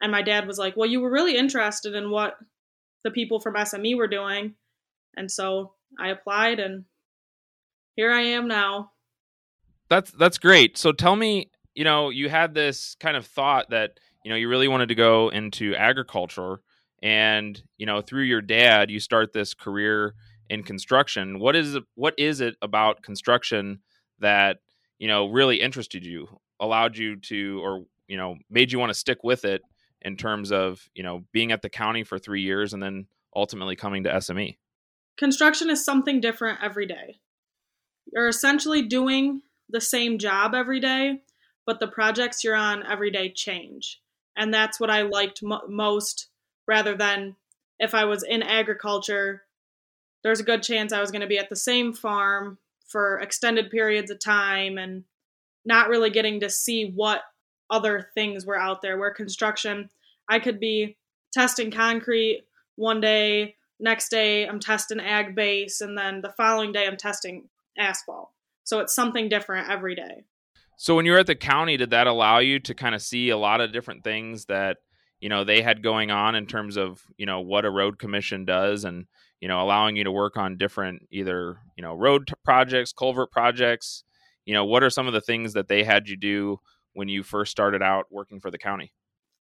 And 0.03 0.13
my 0.13 0.21
dad 0.21 0.47
was 0.47 0.59
like, 0.59 0.77
Well, 0.77 0.91
you 0.91 1.01
were 1.01 1.11
really 1.11 1.39
interested 1.39 1.95
in 1.95 2.11
what 2.11 2.37
the 3.03 3.11
people 3.11 3.41
from 3.41 3.55
SME 3.55 3.97
were 3.97 4.07
doing. 4.07 4.55
And 5.17 5.31
so 5.31 5.73
I 5.99 6.09
applied 6.09 6.61
and 6.61 6.85
here 7.97 8.13
I 8.13 8.21
am 8.21 8.47
now. 8.47 8.93
That's 9.91 10.11
that's 10.13 10.39
great. 10.39 10.79
So 10.79 10.93
tell 10.93 11.17
me, 11.17 11.51
you 11.75 11.85
know, 11.85 12.09
you 12.11 12.29
had 12.31 12.55
this 12.55 12.97
kind 13.01 13.17
of 13.17 13.27
thought 13.27 13.71
that, 13.71 13.99
you 14.25 14.31
know, 14.31 14.37
you 14.37 14.49
really 14.49 14.69
wanted 14.69 14.89
to 14.89 14.95
go 14.95 15.29
into 15.29 15.75
agriculture 15.75 16.61
and 17.03 17.63
you 17.79 17.87
know 17.87 18.01
through 18.01 18.25
your 18.25 18.43
dad 18.43 18.91
you 18.91 19.01
start 19.01 19.33
this 19.33 19.55
career 19.55 20.15
in 20.49 20.63
construction. 20.63 21.39
What 21.39 21.57
is 21.57 21.79
what 21.95 22.15
is 22.19 22.41
it 22.41 22.57
about 22.63 23.03
construction 23.03 23.81
that 24.19 24.59
you 24.99 25.09
know 25.09 25.27
really 25.27 25.61
interested 25.61 26.05
you 26.05 26.29
allowed 26.61 26.97
you 26.97 27.17
to 27.17 27.61
or 27.63 27.85
you 28.07 28.17
know 28.17 28.37
made 28.51 28.71
you 28.73 28.79
want 28.79 28.91
to 28.91 28.99
stick 28.99 29.19
with 29.25 29.45
it 29.45 29.63
in 30.03 30.17
terms 30.17 30.53
of 30.53 30.89
you 30.95 31.03
know 31.03 31.25
being 31.33 31.53
at 31.53 31.63
the 31.63 31.71
county 31.71 32.05
for 32.05 32.19
3 32.19 32.43
years 32.43 32.75
and 32.75 32.83
then 32.83 33.07
ultimately 33.35 33.77
coming 33.77 34.05
to 34.05 34.11
SME 34.11 34.57
construction 35.17 35.71
is 35.71 35.85
something 35.85 36.21
different 36.21 36.59
every 36.63 36.87
day. 36.87 37.21
You're 38.13 38.29
essentially 38.29 38.83
doing 38.83 39.43
the 39.71 39.81
same 39.81 40.19
job 40.19 40.55
every 40.55 40.81
day 40.81 41.21
but 41.67 41.81
the 41.81 41.87
projects 41.87 42.43
you're 42.43 42.57
on 42.57 42.85
every 42.87 43.11
day 43.11 43.31
change 43.31 44.01
and 44.37 44.53
that's 44.55 44.81
what 44.81 44.91
I 44.91 45.03
liked 45.03 45.43
mo- 45.43 45.67
most 45.69 46.29
rather 46.67 46.97
than 46.97 47.37
if 47.79 47.95
I 47.95 48.05
was 48.05 48.23
in 48.23 48.43
agriculture, 48.43 49.43
there's 50.23 50.41
a 50.41 50.45
good 50.45 50.63
chance 50.63 50.93
I 50.93 51.01
was 51.01 51.11
going 51.11 51.23
to 51.23 51.27
be 51.27 51.39
at 51.39 51.49
the 51.49 51.57
same 51.57 51.93
farm 51.93 52.59
for 52.87 53.19
extended 53.21 53.71
periods 53.71 54.11
of 54.11 54.19
time 54.19 54.79
and 54.79 55.05
not 55.65 55.89
really 55.89 56.11
getting 56.11 56.41
to 56.41 56.51
see 56.51 56.91
what 56.91 57.23
other 57.71 58.09
things 58.15 58.45
were 58.47 58.59
out 58.59 58.83
there. 58.83 58.99
Where 58.99 59.13
construction, 59.13 59.91
I 60.29 60.39
could 60.39 60.61
be 60.61 60.97
testing 61.33 61.71
concrete 61.71 62.45
one 62.77 63.01
day, 63.01 63.57
next 63.79 64.11
day 64.11 64.47
I'm 64.47 64.61
testing 64.61 65.01
ag 65.01 65.35
base, 65.35 65.81
and 65.81 65.97
then 65.97 66.21
the 66.21 66.33
following 66.37 66.73
day 66.73 66.87
I'm 66.87 66.97
testing 66.97 67.49
asphalt. 67.79 68.31
So 68.71 68.79
it's 68.79 68.95
something 68.95 69.29
different 69.29 69.69
every 69.69 69.97
day. 69.97 70.27
So 70.77 70.95
when 70.95 71.05
you 71.05 71.11
were 71.11 71.19
at 71.19 71.27
the 71.27 71.35
county, 71.35 71.77
did 71.77 71.91
that 71.91 72.07
allow 72.07 72.39
you 72.39 72.61
to 72.61 72.73
kind 72.73 72.95
of 72.95 73.03
see 73.03 73.31
a 73.31 73.37
lot 73.37 73.61
of 73.61 73.73
different 73.73 74.05
things 74.05 74.45
that 74.45 74.77
you 75.19 75.29
know 75.29 75.43
they 75.43 75.61
had 75.61 75.83
going 75.83 76.13
on 76.13 76.37
in 76.37 76.47
terms 76.47 76.77
of 76.77 77.03
you 77.17 77.27
know 77.27 77.41
what 77.41 77.65
a 77.65 77.71
road 77.71 77.99
commission 77.99 78.45
does 78.45 78.85
and 78.85 79.07
you 79.41 79.49
know 79.49 79.61
allowing 79.61 79.97
you 79.97 80.05
to 80.05 80.13
work 80.13 80.37
on 80.37 80.57
different 80.57 81.03
either 81.11 81.59
you 81.77 81.83
know 81.83 81.95
road 81.95 82.31
projects 82.45 82.93
culvert 82.93 83.33
projects? 83.33 84.05
You 84.45 84.55
know 84.55 84.65
what 84.65 84.85
are 84.85 84.91
some 84.91 85.09
of 85.09 85.15
the 85.15 85.21
things 85.21 85.53
that 85.55 85.67
they 85.67 85.83
had 85.83 86.07
you 86.07 86.17
do 86.17 86.59
when 86.93 87.09
you 87.09 87.25
first 87.25 87.51
started 87.51 87.83
out 87.83 88.05
working 88.09 88.39
for 88.39 88.53
the 88.53 88.59
county? 88.59 88.93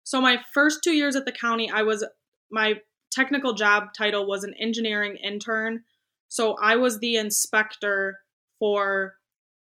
So 0.05 0.19
my 0.19 0.37
first 0.55 0.79
two 0.83 0.93
years 0.93 1.15
at 1.15 1.25
the 1.25 1.31
county 1.31 1.69
i 1.69 1.83
was 1.83 2.03
my 2.51 2.81
technical 3.11 3.53
job 3.53 3.93
title 3.95 4.25
was 4.25 4.43
an 4.43 4.55
engineering 4.59 5.17
intern. 5.23 5.81
So 6.29 6.55
i 6.59 6.75
was 6.77 6.97
the 6.97 7.15
inspector 7.15 8.17
for 8.57 9.18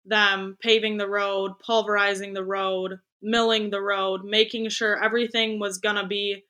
them 0.05 0.57
paving 0.61 0.97
the 0.97 1.09
road 1.09 1.53
pulverizing 1.59 2.33
the 2.33 2.43
road 2.43 2.99
milling 3.25 3.71
the 3.71 3.81
road, 3.81 4.23
making 4.23 4.69
sure 4.69 5.03
everything 5.03 5.59
was 5.59 5.79
going 5.79 5.95
to 5.95 6.05
be 6.05 6.45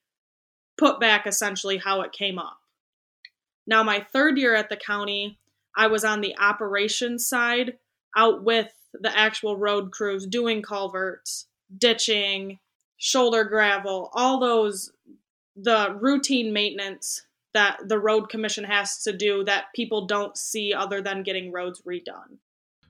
put 0.77 0.99
back 0.99 1.25
essentially 1.25 1.77
how 1.77 2.01
it 2.01 2.11
came 2.11 2.37
up. 2.37 2.59
Now, 3.65 3.81
my 3.81 4.05
third 4.13 4.37
year 4.37 4.53
at 4.53 4.69
the 4.69 4.77
county, 4.77 5.39
I 5.75 5.87
was 5.87 6.03
on 6.03 6.21
the 6.21 6.37
operations 6.37 7.25
side 7.25 7.77
out 8.15 8.43
with 8.43 8.71
the 8.93 9.17
actual 9.17 9.57
road 9.57 9.91
crews 9.91 10.27
doing 10.27 10.61
culverts, 10.61 11.47
ditching, 11.75 12.59
shoulder 12.97 13.43
gravel, 13.45 14.11
all 14.13 14.39
those 14.39 14.91
the 15.57 15.97
routine 16.01 16.51
maintenance 16.51 17.21
that 17.53 17.77
the 17.87 17.97
road 17.97 18.27
commission 18.27 18.65
has 18.65 19.01
to 19.03 19.13
do 19.13 19.45
that 19.45 19.65
people 19.73 20.05
don't 20.05 20.37
see 20.37 20.73
other 20.73 21.01
than 21.01 21.23
getting 21.23 21.53
roads 21.53 21.81
redone. 21.87 22.37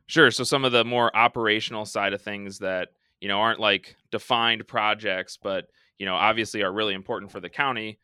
Sure, 0.08 0.30
so 0.32 0.44
some 0.44 0.66
of 0.66 0.72
the 0.72 0.86
more 0.86 1.16
operational 1.16 1.86
side 1.86 2.14
of 2.14 2.22
things 2.22 2.60
that 2.60 2.90
you 3.20 3.28
know 3.28 3.40
aren't 3.40 3.60
like 3.60 3.96
defined 4.12 4.68
projects 4.68 5.38
but 5.42 5.66
you 5.98 6.06
know 6.06 6.14
obviously 6.14 6.62
are 6.64 6.72
really 6.72 6.94
important 6.94 7.32
for 7.32 7.40
the 7.40 7.50
county 7.50 7.98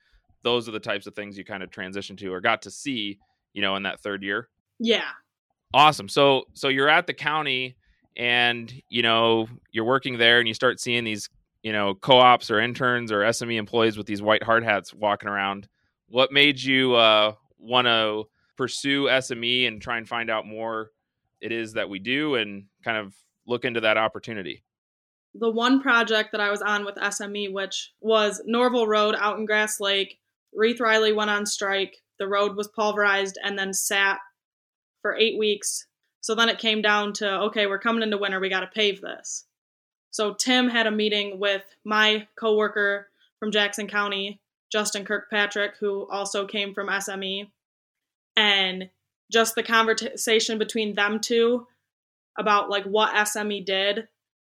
those 0.44 0.68
are 0.68 0.72
the 0.72 0.80
types 0.80 1.06
of 1.06 1.14
things 1.14 1.38
you 1.38 1.44
kind 1.44 1.64
of 1.64 1.70
transition 1.70 2.16
to 2.18 2.34
or 2.34 2.42
got 2.42 2.64
to 2.64 2.72
see 2.72 3.20
you 3.54 3.62
know 3.62 3.76
in 3.76 3.84
that 3.84 4.00
third 4.00 4.24
year. 4.24 4.50
Yeah. 4.80 5.10
Awesome 5.74 6.10
so 6.10 6.46
so 6.54 6.68
you're 6.68 6.90
at 6.90 7.08
the 7.08 7.14
county 7.14 7.76
and 8.18 8.74
you 8.90 9.02
know 9.02 9.48
you're 9.72 9.86
working 9.86 10.18
there 10.18 10.40
and 10.40 10.48
you 10.48 10.54
start 10.54 10.80
seeing 10.80 11.04
these 11.04 11.30
you 11.64 11.72
know 11.72 11.94
co-ops 11.94 12.50
or 12.50 12.60
interns 12.60 13.12
or 13.12 13.22
sme 13.22 13.58
employees 13.58 13.98
with 13.98 14.08
these 14.08 14.22
white 14.22 14.44
hard 14.44 14.64
hats 14.64 14.94
walking 14.94 15.30
around. 15.30 15.68
What 16.08 16.32
made 16.32 16.62
you 16.62 16.96
uh 16.96 17.34
want 17.60 17.86
to 17.86 18.24
pursue 18.58 19.06
sme 19.06 19.68
and 19.68 19.82
try 19.82 19.98
and 19.98 20.08
find 20.08 20.30
out 20.30 20.46
more 20.46 20.90
it 21.42 21.52
is 21.52 21.74
that 21.74 21.90
we 21.90 22.00
do 22.00 22.36
and 22.36 22.66
kind 22.84 22.98
of 22.98 23.14
look 23.48 23.66
into 23.66 23.82
that 23.82 23.98
opportunity 23.98 24.64
the 25.34 25.50
one 25.50 25.82
project 25.82 26.32
that 26.32 26.42
I 26.42 26.50
was 26.50 26.62
on 26.62 26.86
with 26.86 26.96
SME, 26.96 27.52
which 27.54 27.94
was 28.02 28.42
Norvell 28.46 28.88
Road 28.88 29.16
out 29.18 29.38
in 29.38 29.46
Grass 29.46 29.80
Lake. 29.80 30.20
Rieth-Riley 30.54 31.14
went 31.14 31.30
on 31.30 31.46
strike. 31.46 31.98
The 32.20 32.28
road 32.28 32.56
was 32.56 32.68
pulverized 32.68 33.38
and 33.42 33.58
then 33.58 33.74
sat 33.74 34.20
for 35.02 35.16
eight 35.16 35.40
weeks. 35.40 35.88
So 36.20 36.36
then 36.36 36.50
it 36.50 36.60
came 36.60 36.82
down 36.82 37.14
to 37.14 37.40
okay, 37.44 37.66
we're 37.66 37.80
coming 37.80 38.04
into 38.04 38.18
winter, 38.18 38.40
we 38.40 38.50
got 38.50 38.60
to 38.60 38.68
pave 38.68 39.02
this. 39.02 39.46
So 40.12 40.34
Tim 40.34 40.68
had 40.68 40.88
a 40.88 40.92
meeting 40.92 41.40
with 41.40 41.64
my 41.86 42.28
coworker 42.38 43.08
from 43.40 43.52
Jackson 43.52 43.88
County, 43.88 44.42
Justin 44.72 45.06
Kirkpatrick, 45.06 45.78
who 45.80 46.08
also 46.12 46.46
came 46.46 46.74
from 46.74 46.90
SME, 46.90 47.50
and 48.36 48.90
just 49.32 49.56
the 49.56 49.64
conversation 49.64 50.58
between 50.58 50.96
them 50.96 51.20
two 51.20 51.66
about 52.38 52.70
like 52.70 52.84
what 52.86 53.16
SME 53.16 53.66
did 53.66 54.08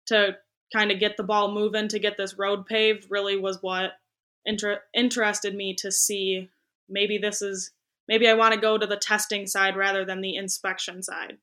to 0.07 0.37
kind 0.73 0.91
of 0.91 1.01
get 1.01 1.17
the 1.17 1.23
ball 1.23 1.53
moving 1.53 1.89
to 1.89 1.99
get 1.99 2.17
this 2.17 2.39
road 2.39 2.67
paved 2.67 3.07
really 3.11 3.37
was 3.37 3.59
what 3.63 3.93
inter- 4.45 4.83
interested 4.95 5.55
me 5.55 5.75
to 5.75 5.91
see 5.91 6.49
maybe 6.89 7.19
this 7.19 7.43
is 7.43 7.73
maybe 8.07 8.29
I 8.29 8.35
want 8.35 8.55
to 8.55 8.61
go 8.61 8.79
to 8.79 8.87
the 8.87 8.97
testing 8.97 9.47
side 9.47 9.77
rather 9.77 10.05
than 10.05 10.21
the 10.21 10.37
inspection 10.37 11.03
side. 11.03 11.39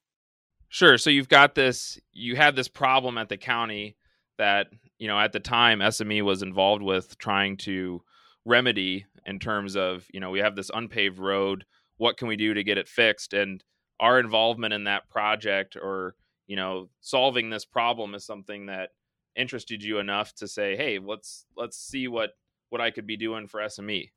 Sure. 0.69 0.97
So 0.97 1.09
you've 1.09 1.29
got 1.29 1.55
this 1.55 1.99
you 2.11 2.35
had 2.35 2.55
this 2.55 2.67
problem 2.67 3.17
at 3.17 3.29
the 3.29 3.37
county 3.37 3.95
that, 4.37 4.67
you 4.97 5.07
know, 5.07 5.19
at 5.19 5.31
the 5.31 5.39
time 5.39 5.79
SME 5.79 6.21
was 6.23 6.41
involved 6.41 6.81
with 6.81 7.17
trying 7.17 7.57
to 7.57 8.01
remedy 8.45 9.05
in 9.25 9.39
terms 9.39 9.75
of, 9.75 10.05
you 10.13 10.19
know, 10.19 10.31
we 10.31 10.39
have 10.39 10.55
this 10.55 10.71
unpaved 10.73 11.19
road, 11.19 11.65
what 11.97 12.17
can 12.17 12.27
we 12.27 12.35
do 12.35 12.53
to 12.53 12.63
get 12.63 12.77
it 12.77 12.87
fixed 12.87 13.33
and 13.33 13.63
our 13.99 14.19
involvement 14.19 14.73
in 14.73 14.85
that 14.85 15.09
project 15.09 15.75
or, 15.75 16.15
you 16.47 16.55
know, 16.55 16.89
solving 17.01 17.49
this 17.49 17.65
problem 17.65 18.13
is 18.13 18.25
something 18.25 18.65
that 18.65 18.89
interested 19.35 19.83
you 19.83 19.99
enough 19.99 20.33
to 20.35 20.47
say, 20.47 20.75
"Hey, 20.75 20.99
let's 20.99 21.45
let's 21.55 21.77
see 21.77 22.07
what 22.07 22.31
what 22.69 22.81
I 22.81 22.91
could 22.91 23.07
be 23.07 23.17
doing 23.17 23.47
for 23.47 23.61
SME." 23.61 24.11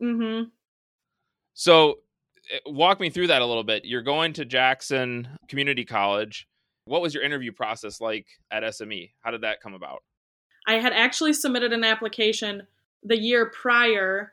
mm-hmm. 0.00 0.48
So, 1.54 2.00
eh, 2.52 2.58
walk 2.66 3.00
me 3.00 3.10
through 3.10 3.28
that 3.28 3.42
a 3.42 3.46
little 3.46 3.64
bit. 3.64 3.84
You're 3.84 4.02
going 4.02 4.32
to 4.34 4.44
Jackson 4.44 5.28
Community 5.48 5.84
College. 5.84 6.48
What 6.84 7.02
was 7.02 7.14
your 7.14 7.22
interview 7.22 7.52
process 7.52 8.00
like 8.00 8.26
at 8.50 8.62
SME? 8.64 9.12
How 9.20 9.30
did 9.30 9.42
that 9.42 9.60
come 9.60 9.74
about? 9.74 10.02
I 10.66 10.74
had 10.74 10.92
actually 10.92 11.32
submitted 11.32 11.72
an 11.72 11.84
application 11.84 12.66
the 13.02 13.18
year 13.18 13.46
prior 13.46 14.32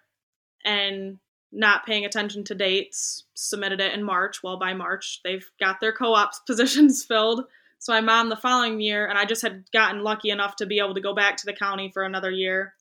and 0.64 1.20
not 1.52 1.86
paying 1.86 2.06
attention 2.06 2.44
to 2.46 2.56
dates, 2.56 3.24
submitted 3.34 3.82
it 3.82 3.94
in 3.94 4.04
March. 4.04 4.44
Well, 4.44 4.58
by 4.58 4.74
March, 4.74 5.22
they've 5.24 5.46
got 5.60 5.80
their 5.80 5.94
co 5.94 6.14
ops 6.14 6.40
positions 6.48 7.04
filled. 7.04 7.46
So 7.80 7.94
I'm 7.94 8.10
on 8.10 8.28
the 8.28 8.36
following 8.36 8.82
year, 8.82 9.08
and 9.08 9.18
I 9.18 9.26
just 9.26 9.42
had 9.42 9.64
gotten 9.72 10.04
lucky 10.04 10.32
enough 10.32 10.58
to 10.58 10.66
be 10.66 10.80
able 10.80 10.96
to 10.96 11.02
go 11.02 11.16
back 11.16 11.38
to 11.38 11.46
the 11.46 11.54
county 11.54 11.90
for 11.94 12.04
another 12.04 12.30
year. 12.30 12.74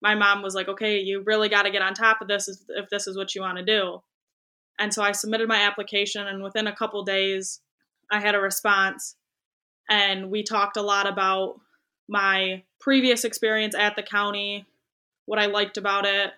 My 0.00 0.14
mom 0.14 0.42
was 0.42 0.54
like, 0.54 0.68
okay, 0.68 1.00
you 1.00 1.22
really 1.22 1.48
got 1.48 1.62
to 1.62 1.72
get 1.72 1.82
on 1.82 1.94
top 1.94 2.20
of 2.20 2.28
this 2.28 2.48
if 2.68 2.88
this 2.88 3.08
is 3.08 3.16
what 3.16 3.34
you 3.34 3.40
want 3.40 3.58
to 3.58 3.64
do. 3.64 4.00
And 4.78 4.94
so 4.94 5.02
I 5.02 5.12
submitted 5.12 5.48
my 5.48 5.62
application, 5.62 6.26
and 6.26 6.42
within 6.42 6.68
a 6.68 6.74
couple 6.74 7.02
days, 7.04 7.60
I 8.12 8.20
had 8.20 8.34
a 8.34 8.40
response. 8.40 9.16
And 9.88 10.30
we 10.30 10.44
talked 10.44 10.76
a 10.76 10.82
lot 10.82 11.08
about 11.08 11.60
my 12.08 12.62
previous 12.80 13.24
experience 13.24 13.74
at 13.74 13.96
the 13.96 14.02
county, 14.02 14.66
what 15.26 15.38
I 15.38 15.46
liked 15.46 15.78
about 15.78 16.06
it, 16.06 16.32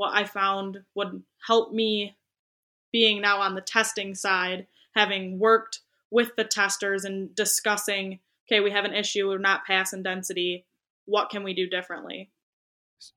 what 0.00 0.16
I 0.16 0.24
found 0.24 0.78
would 0.94 1.22
help 1.46 1.74
me 1.74 2.16
being 2.90 3.20
now 3.20 3.42
on 3.42 3.54
the 3.54 3.60
testing 3.60 4.14
side, 4.14 4.66
having 4.94 5.38
worked 5.38 5.80
with 6.10 6.34
the 6.36 6.44
testers 6.44 7.04
and 7.04 7.34
discussing, 7.34 8.18
okay, 8.48 8.60
we 8.60 8.70
have 8.70 8.86
an 8.86 8.94
issue, 8.94 9.28
we're 9.28 9.36
not 9.36 9.66
passing 9.66 10.02
density. 10.02 10.64
What 11.04 11.28
can 11.28 11.42
we 11.42 11.52
do 11.52 11.68
differently? 11.68 12.30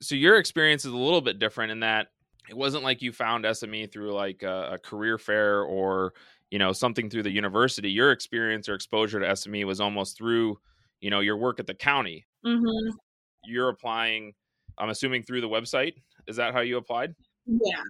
So 0.02 0.16
your 0.16 0.38
experience 0.38 0.84
is 0.84 0.92
a 0.92 0.98
little 0.98 1.22
bit 1.22 1.40
different 1.40 1.72
in 1.72 1.80
that 1.80 2.08
it 2.50 2.58
wasn't 2.58 2.84
like 2.84 3.02
you 3.02 3.14
found 3.14 3.46
SME 3.46 3.90
through 3.90 4.12
like 4.12 4.44
a, 4.44 4.72
a 4.74 4.78
career 4.78 5.18
fair 5.18 5.62
or 5.62 6.14
you 6.52 6.60
know 6.60 6.74
something 6.74 7.10
through 7.10 7.24
the 7.24 7.32
university. 7.32 7.92
Your 7.92 8.12
experience 8.12 8.68
or 8.68 8.76
exposure 8.76 9.22
to 9.22 9.26
SME 9.26 9.66
was 9.66 9.80
almost 9.80 10.18
through 10.18 10.60
you 11.00 11.10
know 11.10 11.22
your 11.22 11.38
work 11.38 11.62
at 11.62 11.68
the 11.68 11.74
county. 11.74 12.26
Mm-hmm. 12.46 12.98
You're 13.46 13.70
applying. 13.70 14.34
I'm 14.78 14.90
assuming 14.90 15.24
through 15.24 15.40
the 15.40 15.48
website. 15.48 15.94
Is 16.28 16.36
that 16.38 16.54
how 16.54 16.62
you 16.62 16.78
applied? 16.78 17.16
Yeah. 17.46 17.84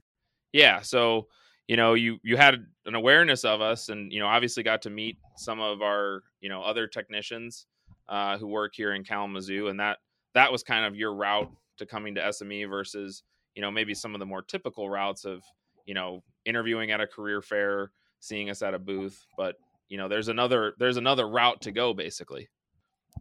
Yeah. 0.52 0.82
So 0.82 1.28
you 1.68 1.78
know 1.78 1.94
you 1.94 2.18
you 2.24 2.38
had 2.38 2.66
an 2.86 2.96
awareness 2.96 3.46
of 3.46 3.62
us 3.62 3.90
and 3.90 4.12
you 4.12 4.20
know 4.20 4.28
obviously 4.28 4.64
got 4.64 4.82
to 4.82 4.90
meet 4.90 5.18
some 5.38 5.60
of 5.60 5.82
our 5.82 6.22
you 6.42 6.50
know 6.50 6.62
other 6.62 6.88
technicians 6.88 7.66
uh, 8.10 8.38
who 8.38 8.48
work 8.48 8.74
here 8.76 8.94
in 8.94 9.04
Kalamazoo 9.04 9.68
and 9.68 9.80
that 9.80 10.00
that 10.34 10.52
was 10.52 10.64
kind 10.64 10.86
of 10.86 10.96
your 10.96 11.14
route 11.16 11.50
to 11.78 11.86
coming 11.86 12.16
to 12.16 12.22
SME 12.22 12.70
versus 12.70 13.24
you 13.56 13.62
know 13.62 13.72
maybe 13.72 13.94
some 13.94 14.14
of 14.14 14.20
the 14.20 14.26
more 14.26 14.42
typical 14.42 14.90
routes 14.90 15.26
of 15.26 15.44
you 15.86 15.94
know 15.94 16.22
interviewing 16.46 16.92
at 16.92 17.02
a 17.02 17.08
career 17.08 17.42
fair 17.42 17.92
seeing 18.20 18.50
us 18.50 18.62
at 18.62 18.74
a 18.74 18.80
booth 18.80 19.26
but 19.38 19.56
you 19.90 19.98
know 19.98 20.08
there's 20.08 20.28
another 20.28 20.74
there's 20.80 20.98
another 20.98 21.28
route 21.28 21.62
to 21.62 21.72
go 21.72 21.94
basically 21.94 22.50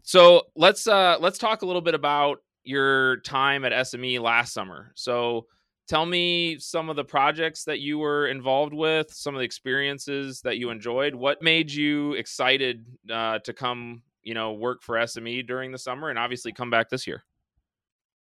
so 0.02 0.42
let's 0.56 0.86
uh 0.86 1.16
let's 1.20 1.38
talk 1.38 1.62
a 1.62 1.66
little 1.66 1.82
bit 1.82 1.94
about 1.94 2.38
your 2.64 3.18
time 3.18 3.64
at 3.64 3.72
SME 3.72 4.20
last 4.20 4.52
summer 4.52 4.92
so 4.94 5.46
tell 5.88 6.06
me 6.06 6.58
some 6.58 6.88
of 6.88 6.96
the 6.96 7.04
projects 7.04 7.64
that 7.64 7.80
you 7.80 7.98
were 7.98 8.26
involved 8.26 8.72
with, 8.72 9.12
some 9.12 9.34
of 9.34 9.40
the 9.40 9.44
experiences 9.44 10.40
that 10.42 10.58
you 10.58 10.70
enjoyed. 10.70 11.14
What 11.14 11.42
made 11.42 11.70
you 11.70 12.14
excited 12.14 12.86
uh, 13.10 13.40
to 13.40 13.52
come, 13.52 14.02
you 14.22 14.34
know, 14.34 14.52
work 14.52 14.82
for 14.82 14.96
SME 14.96 15.46
during 15.46 15.72
the 15.72 15.78
summer 15.78 16.08
and 16.08 16.18
obviously 16.18 16.52
come 16.52 16.70
back 16.70 16.88
this 16.88 17.06
year? 17.06 17.24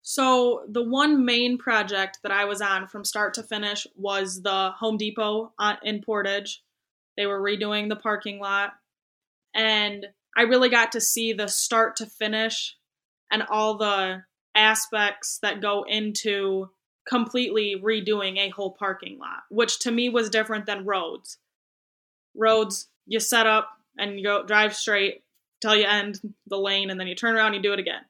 So, 0.03 0.63
the 0.67 0.83
one 0.83 1.25
main 1.25 1.59
project 1.59 2.19
that 2.23 2.31
I 2.31 2.45
was 2.45 2.59
on 2.59 2.87
from 2.87 3.05
start 3.05 3.35
to 3.35 3.43
finish 3.43 3.85
was 3.95 4.41
the 4.41 4.71
Home 4.79 4.97
Depot 4.97 5.53
in 5.83 6.01
Portage. 6.01 6.63
They 7.15 7.27
were 7.27 7.39
redoing 7.39 7.89
the 7.89 7.95
parking 7.95 8.39
lot. 8.39 8.71
And 9.53 10.07
I 10.35 10.43
really 10.43 10.69
got 10.69 10.93
to 10.93 11.01
see 11.01 11.33
the 11.33 11.47
start 11.47 11.97
to 11.97 12.07
finish 12.07 12.75
and 13.31 13.43
all 13.49 13.77
the 13.77 14.23
aspects 14.53 15.39
that 15.41 15.61
go 15.61 15.83
into 15.83 16.69
completely 17.07 17.75
redoing 17.81 18.37
a 18.37 18.49
whole 18.49 18.71
parking 18.71 19.17
lot, 19.17 19.43
which 19.49 19.79
to 19.79 19.91
me 19.91 20.09
was 20.09 20.29
different 20.29 20.65
than 20.65 20.85
roads. 20.85 21.37
Roads, 22.35 22.87
you 23.07 23.19
set 23.19 23.47
up 23.47 23.69
and 23.97 24.19
you 24.19 24.23
go 24.23 24.45
drive 24.45 24.75
straight 24.75 25.23
till 25.61 25.75
you 25.75 25.85
end 25.85 26.19
the 26.47 26.57
lane 26.57 26.89
and 26.89 26.99
then 26.99 27.07
you 27.07 27.15
turn 27.15 27.35
around 27.35 27.47
and 27.47 27.55
you 27.55 27.61
do 27.61 27.73
it 27.73 27.79
again. 27.79 28.03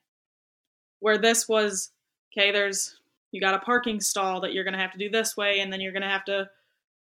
Where 0.99 1.17
this 1.17 1.47
was, 1.47 1.91
okay, 2.33 2.51
there's 2.51 2.97
you 3.31 3.39
got 3.39 3.53
a 3.53 3.59
parking 3.59 4.01
stall 4.01 4.41
that 4.41 4.53
you're 4.53 4.65
going 4.65 4.73
to 4.73 4.79
have 4.79 4.91
to 4.91 4.97
do 4.97 5.09
this 5.09 5.37
way 5.37 5.61
and 5.61 5.71
then 5.71 5.79
you're 5.79 5.93
going 5.93 6.01
to 6.01 6.07
have 6.09 6.25
to 6.25 6.49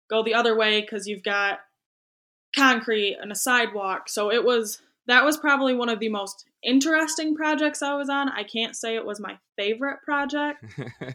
go 0.10 0.24
the 0.24 0.34
other 0.34 0.56
way 0.58 0.82
cuz 0.82 1.08
you've 1.08 1.24
got 1.24 1.60
concrete 2.56 3.18
and 3.22 3.32
a 3.32 3.36
sidewalk. 3.36 4.08
So 4.08 4.32
it 4.32 4.44
was 4.44 4.82
that 5.08 5.26
was 5.26 5.38
probably 5.38 5.76
one 5.76 5.90
of 5.90 6.00
the 6.00 6.10
most 6.10 6.46
interesting 6.66 7.36
projects 7.36 7.82
I 7.82 7.96
was 7.96 8.10
on. 8.10 8.30
I 8.30 8.44
can't 8.44 8.76
say 8.76 8.96
it 8.96 9.06
was 9.06 9.20
my 9.20 9.38
favorite 9.58 10.00
project. 10.04 10.64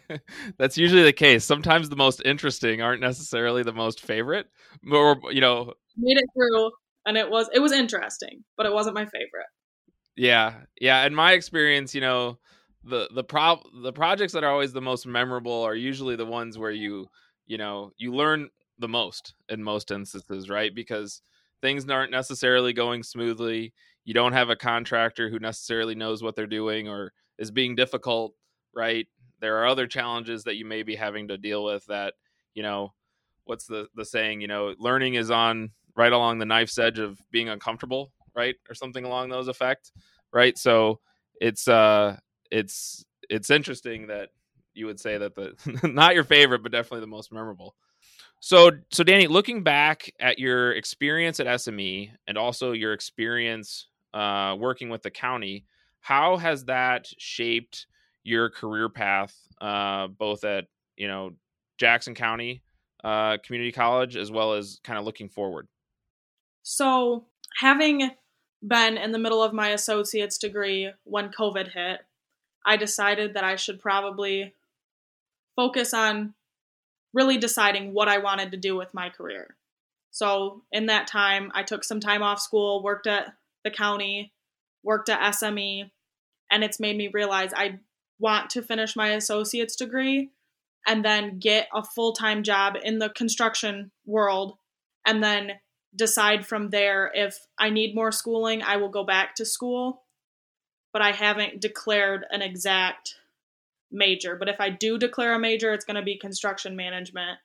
That's 0.59 0.79
usually 0.79 1.03
the 1.03 1.13
case. 1.13 1.45
Sometimes 1.45 1.89
the 1.89 1.97
most 1.97 2.23
interesting 2.25 2.81
aren't 2.81 3.01
necessarily 3.01 3.63
the 3.63 3.73
most 3.73 4.01
favorite. 4.01 4.47
Or 4.91 5.21
you 5.31 5.41
know, 5.41 5.75
made 5.97 6.17
it 6.17 6.25
through 6.35 6.71
and 7.07 7.17
it 7.17 7.31
was 7.31 7.49
it 7.53 7.61
was 7.61 7.73
interesting, 7.73 8.45
but 8.57 8.67
it 8.67 8.73
wasn't 8.73 8.95
my 8.95 9.05
favorite. 9.07 9.47
Yeah. 10.17 10.55
Yeah, 10.81 11.05
in 11.07 11.15
my 11.15 11.33
experience, 11.33 11.95
you 11.95 12.01
know, 12.01 12.39
the 12.85 13.09
the 13.15 13.25
pro 13.25 13.61
the 13.83 13.93
projects 13.93 14.33
that 14.33 14.45
are 14.45 14.51
always 14.51 14.73
the 14.73 14.81
most 14.81 15.07
memorable 15.07 15.63
are 15.63 15.75
usually 15.75 16.17
the 16.17 16.27
ones 16.27 16.59
where 16.59 16.71
you, 16.71 17.07
you 17.47 17.59
know, 17.59 17.93
you 17.99 18.15
learn 18.15 18.49
the 18.79 18.89
most 18.89 19.35
in 19.49 19.63
most 19.63 19.91
instances, 19.91 20.49
right? 20.49 20.75
Because 20.75 21.23
things 21.63 21.89
aren't 21.89 22.11
necessarily 22.11 22.73
going 22.73 23.03
smoothly. 23.03 23.73
You 24.05 24.15
don't 24.15 24.33
have 24.33 24.51
a 24.51 24.57
contractor 24.57 25.29
who 25.29 25.39
necessarily 25.39 25.95
knows 25.95 26.23
what 26.23 26.35
they're 26.37 26.47
doing 26.47 26.89
or 26.89 27.13
is 27.39 27.51
being 27.51 27.75
difficult, 27.75 28.35
right? 28.75 29.07
There 29.41 29.59
are 29.59 29.67
other 29.67 29.87
challenges 29.87 30.45
that 30.45 30.57
you 30.57 30.65
may 30.65 30.83
be 30.83 30.95
having 30.95 31.29
to 31.29 31.39
deal 31.39 31.65
with 31.65 31.85
that, 31.87 32.15
you 32.55 32.63
know, 32.63 32.93
what's 33.45 33.67
the 33.67 33.89
the 33.95 34.05
saying, 34.05 34.41
you 34.41 34.49
know, 34.49 34.75
learning 34.79 35.15
is 35.15 35.31
on 35.31 35.71
right 35.97 36.13
along 36.13 36.39
the 36.39 36.45
knife's 36.47 36.79
edge 36.79 36.99
of 36.99 37.21
being 37.31 37.49
uncomfortable, 37.49 38.13
right? 38.35 38.57
Or 38.69 38.75
something 38.75 39.05
along 39.05 39.29
those 39.29 39.49
effects, 39.49 39.93
right? 40.33 40.57
So 40.57 41.01
it's 41.41 41.69
uh 41.69 42.17
it's 42.51 43.05
it's 43.29 43.51
interesting 43.51 44.09
that 44.09 44.31
you 44.75 44.87
would 44.87 45.01
say 45.01 45.19
that 45.19 45.35
the 45.35 45.55
not 45.89 46.15
your 46.15 46.25
favorite 46.25 46.63
but 46.63 46.73
definitely 46.73 47.01
the 47.01 47.07
most 47.07 47.33
memorable. 47.33 47.75
So, 48.43 48.71
so 48.91 49.05
Dani, 49.05 49.29
looking 49.29 49.63
back 49.63 50.11
at 50.19 50.39
your 50.39 50.73
experience 50.73 51.41
at 51.41 51.47
SME 51.47 52.11
and 52.27 52.39
also 52.39 52.73
your 52.73 52.95
experience 52.95 53.89
uh, 54.14 54.57
working 54.59 54.88
with 54.88 55.03
the 55.03 55.11
county, 55.11 55.64
how 56.01 56.37
has 56.37 56.64
that 56.64 57.07
shaped 57.18 57.87
your 58.23 58.51
career 58.51 58.88
path, 58.88 59.35
uh, 59.61 60.09
both 60.09 60.44
at 60.44 60.66
you 60.96 61.09
know 61.09 61.33
Jackson 61.79 62.14
County 62.14 62.62
uh, 63.05 63.38
Community 63.44 63.73
College 63.73 64.16
as 64.16 64.31
well 64.31 64.55
as 64.55 64.81
kind 64.85 64.99
of 64.99 65.05
looking 65.05 65.29
forward? 65.29 65.68
So, 66.62 67.27
having 67.59 68.11
been 68.62 68.96
in 68.96 69.12
the 69.12 69.18
middle 69.18 69.42
of 69.42 69.53
my 69.53 69.68
associate's 69.68 70.38
degree 70.38 70.92
when 71.05 71.31
COVID 71.31 71.73
hit. 71.73 72.01
I 72.64 72.77
decided 72.77 73.35
that 73.35 73.44
I 73.44 73.57
should 73.57 73.81
probably 73.81 74.55
focus 75.57 75.94
on 75.94 76.35
really 77.14 77.38
deciding 77.38 77.94
what 77.94 78.09
I 78.09 78.18
wanted 78.18 78.51
to 78.51 78.59
do 78.59 78.77
with 78.77 78.92
my 78.94 79.09
career. 79.09 79.57
So, 80.11 80.62
in 80.70 80.87
that 80.87 81.07
time, 81.07 81.51
I 81.55 81.62
took 81.62 81.85
some 81.85 82.01
time 82.01 82.23
off 82.23 82.40
school, 82.40 82.83
worked 82.83 83.07
at 83.07 83.33
the 83.64 83.70
county, 83.70 84.33
worked 84.83 85.09
at 85.09 85.35
SME, 85.35 85.90
and 86.51 86.64
it's 86.64 86.81
made 86.81 86.96
me 86.96 87.09
realize 87.12 87.53
I 87.55 87.81
want 88.18 88.51
to 88.51 88.62
finish 88.62 88.96
my 88.96 89.11
associate's 89.11 89.77
degree 89.77 90.31
and 90.87 91.05
then 91.05 91.38
get 91.38 91.68
a 91.75 91.83
full 91.83 92.12
time 92.12 92.42
job 92.42 92.75
in 92.83 92.99
the 92.99 93.11
construction 93.11 93.90
world 94.07 94.55
and 95.07 95.23
then 95.23 95.53
decide 95.94 96.46
from 96.46 96.70
there 96.70 97.11
if 97.14 97.38
I 97.59 97.70
need 97.70 97.94
more 97.94 98.12
schooling, 98.12 98.62
I 98.62 98.77
will 98.77 98.88
go 98.88 99.05
back 99.05 99.35
to 99.37 99.44
school. 99.44 100.03
But 100.92 101.03
I 101.03 101.12
haven't 101.12 101.61
declared 101.61 102.27
an 102.31 102.42
exact 102.42 103.14
major. 103.92 104.35
But 104.37 104.49
if 104.49 104.61
I 104.61 104.70
do 104.70 104.99
declare 104.99 105.35
a 105.35 105.38
major, 105.38 105.73
it's 105.73 105.85
going 105.85 105.96
to 105.96 106.03
be 106.03 106.18
construction 106.18 106.75
management. 106.75 107.38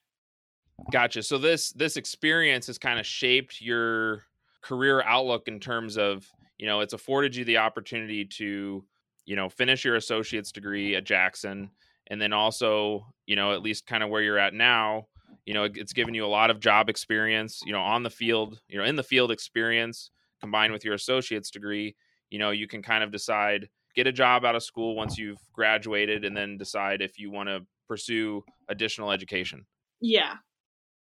Gotcha. 0.92 1.24
So 1.24 1.38
this 1.38 1.72
this 1.72 1.96
experience 1.96 2.68
has 2.68 2.78
kind 2.78 3.00
of 3.00 3.06
shaped 3.06 3.62
your 3.62 4.24
career 4.66 5.04
outlook 5.04 5.48
in 5.48 5.60
terms 5.60 5.96
of, 5.96 6.28
you 6.58 6.66
know, 6.66 6.80
it's 6.80 6.94
afforded 6.94 7.36
you 7.36 7.46
the 7.46 7.58
opportunity 7.58 8.26
to, 8.26 8.84
you 9.26 9.36
know, 9.36 9.48
finish 9.48 9.86
your 9.86 9.96
associate's 9.96 10.52
degree 10.52 10.96
at 10.96 11.04
Jackson 11.04 11.70
and 12.08 12.20
then 12.20 12.34
also, 12.34 13.06
you 13.28 13.36
know, 13.36 13.54
at 13.54 13.62
least 13.62 13.86
kind 13.86 14.04
of 14.04 14.10
where 14.10 14.24
you're 14.24 14.40
at 14.40 14.56
now, 14.56 15.06
you 15.46 15.54
know, 15.54 15.66
it's 15.66 15.94
given 15.94 16.16
you 16.16 16.26
a 16.26 16.28
lot 16.28 16.50
of 16.50 16.60
job 16.60 16.90
experience, 16.90 17.62
you 17.64 17.74
know, 17.74 17.82
on 17.82 18.02
the 18.02 18.10
field, 18.10 18.60
you 18.68 18.80
know, 18.80 18.84
in 18.84 18.96
the 18.96 19.04
field 19.04 19.32
experience 19.32 20.10
combined 20.42 20.74
with 20.74 20.84
your 20.84 20.96
associate's 20.96 21.52
degree, 21.52 21.96
you 22.32 22.40
know, 22.40 22.50
you 22.50 22.68
can 22.68 22.82
kind 22.82 23.04
of 23.04 23.12
decide 23.12 23.70
get 23.96 24.08
a 24.08 24.12
job 24.12 24.44
out 24.44 24.56
of 24.56 24.64
school 24.64 24.96
once 24.96 25.18
you've 25.18 25.40
graduated 25.54 26.26
and 26.26 26.36
then 26.36 26.58
decide 26.58 27.02
if 27.02 27.20
you 27.20 27.30
want 27.32 27.50
to 27.50 27.62
pursue 27.88 28.44
additional 28.68 29.12
education. 29.12 29.66
Yeah. 30.02 30.34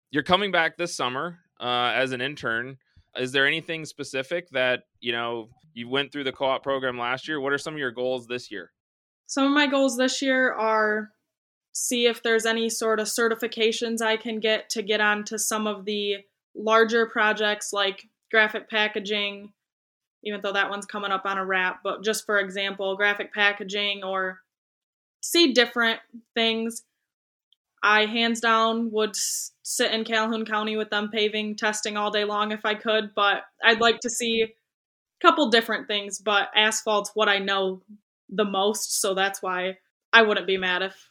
You're 0.10 0.24
coming 0.24 0.52
back 0.52 0.78
this 0.78 0.96
summer 0.96 1.40
uh, 1.60 1.92
as 1.96 2.12
an 2.12 2.22
intern. 2.22 2.78
Is 3.18 3.32
there 3.32 3.48
anything 3.48 3.86
specific 3.86 4.50
that, 4.52 4.84
you 5.00 5.12
know, 5.12 5.50
you 5.74 5.90
went 5.90 6.12
through 6.12 6.24
the 6.24 6.32
co-op 6.32 6.64
program 6.64 6.98
last 6.98 7.28
year? 7.28 7.40
What 7.40 7.54
are 7.54 7.58
some 7.58 7.74
of 7.74 7.80
your 7.80 7.92
goals 7.92 8.28
this 8.28 8.52
year? 8.52 8.72
Some 9.28 9.46
of 9.46 9.52
my 9.52 9.68
goals 9.68 9.98
this 9.98 10.22
year 10.22 10.54
are 10.54 11.10
see 11.74 12.08
if 12.08 12.24
there's 12.24 12.46
any 12.46 12.70
sort 12.70 13.00
of 13.00 13.08
certifications 13.08 14.02
I 14.02 14.18
can 14.18 14.40
get 14.40 14.70
to 14.72 14.82
get 14.82 15.02
onto 15.02 15.38
some 15.38 15.68
of 15.68 15.86
the 15.86 16.18
larger 16.56 17.06
projects 17.06 17.74
like 17.74 18.06
graphic 18.32 18.70
packaging, 18.70 19.52
even 20.24 20.40
though 20.42 20.54
that 20.54 20.70
one's 20.70 20.86
coming 20.86 21.12
up 21.12 21.26
on 21.26 21.38
a 21.38 21.46
wrap, 21.46 21.82
but 21.84 22.04
just 22.04 22.26
for 22.26 22.40
example, 22.40 22.96
graphic 22.96 23.34
packaging 23.34 24.04
or 24.04 24.40
see 25.22 25.54
different 25.54 26.00
things. 26.34 26.84
I 27.86 28.08
hands 28.08 28.40
down 28.40 28.90
would 28.94 29.16
sit 29.16 29.92
in 29.92 30.06
Calhoun 30.06 30.44
County 30.44 30.76
with 30.76 30.90
them 30.90 31.12
paving 31.14 31.56
testing 31.56 31.98
all 31.98 32.10
day 32.10 32.24
long 32.24 32.52
if 32.52 32.66
I 32.66 32.74
could, 32.74 33.12
but 33.16 33.44
I'd 33.64 33.80
like 33.80 34.00
to 34.00 34.10
see 34.10 34.42
a 34.42 34.48
couple 35.22 35.52
different 35.52 35.88
things, 35.88 36.18
but 36.18 36.50
asphalt's 36.58 37.12
what 37.14 37.30
I 37.30 37.38
know 37.38 37.84
the 38.28 38.44
most, 38.44 39.00
so 39.02 39.14
that's 39.14 39.44
why 39.44 39.78
I 40.12 40.24
wouldn't 40.24 40.48
be 40.48 40.58
mad 40.58 40.82
if 40.82 41.10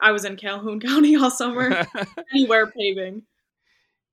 I 0.00 0.12
was 0.12 0.24
in 0.24 0.36
Calhoun 0.36 0.80
County 0.80 1.16
all 1.16 1.30
summer, 1.30 1.86
anywhere 2.34 2.66
paving. 2.66 3.20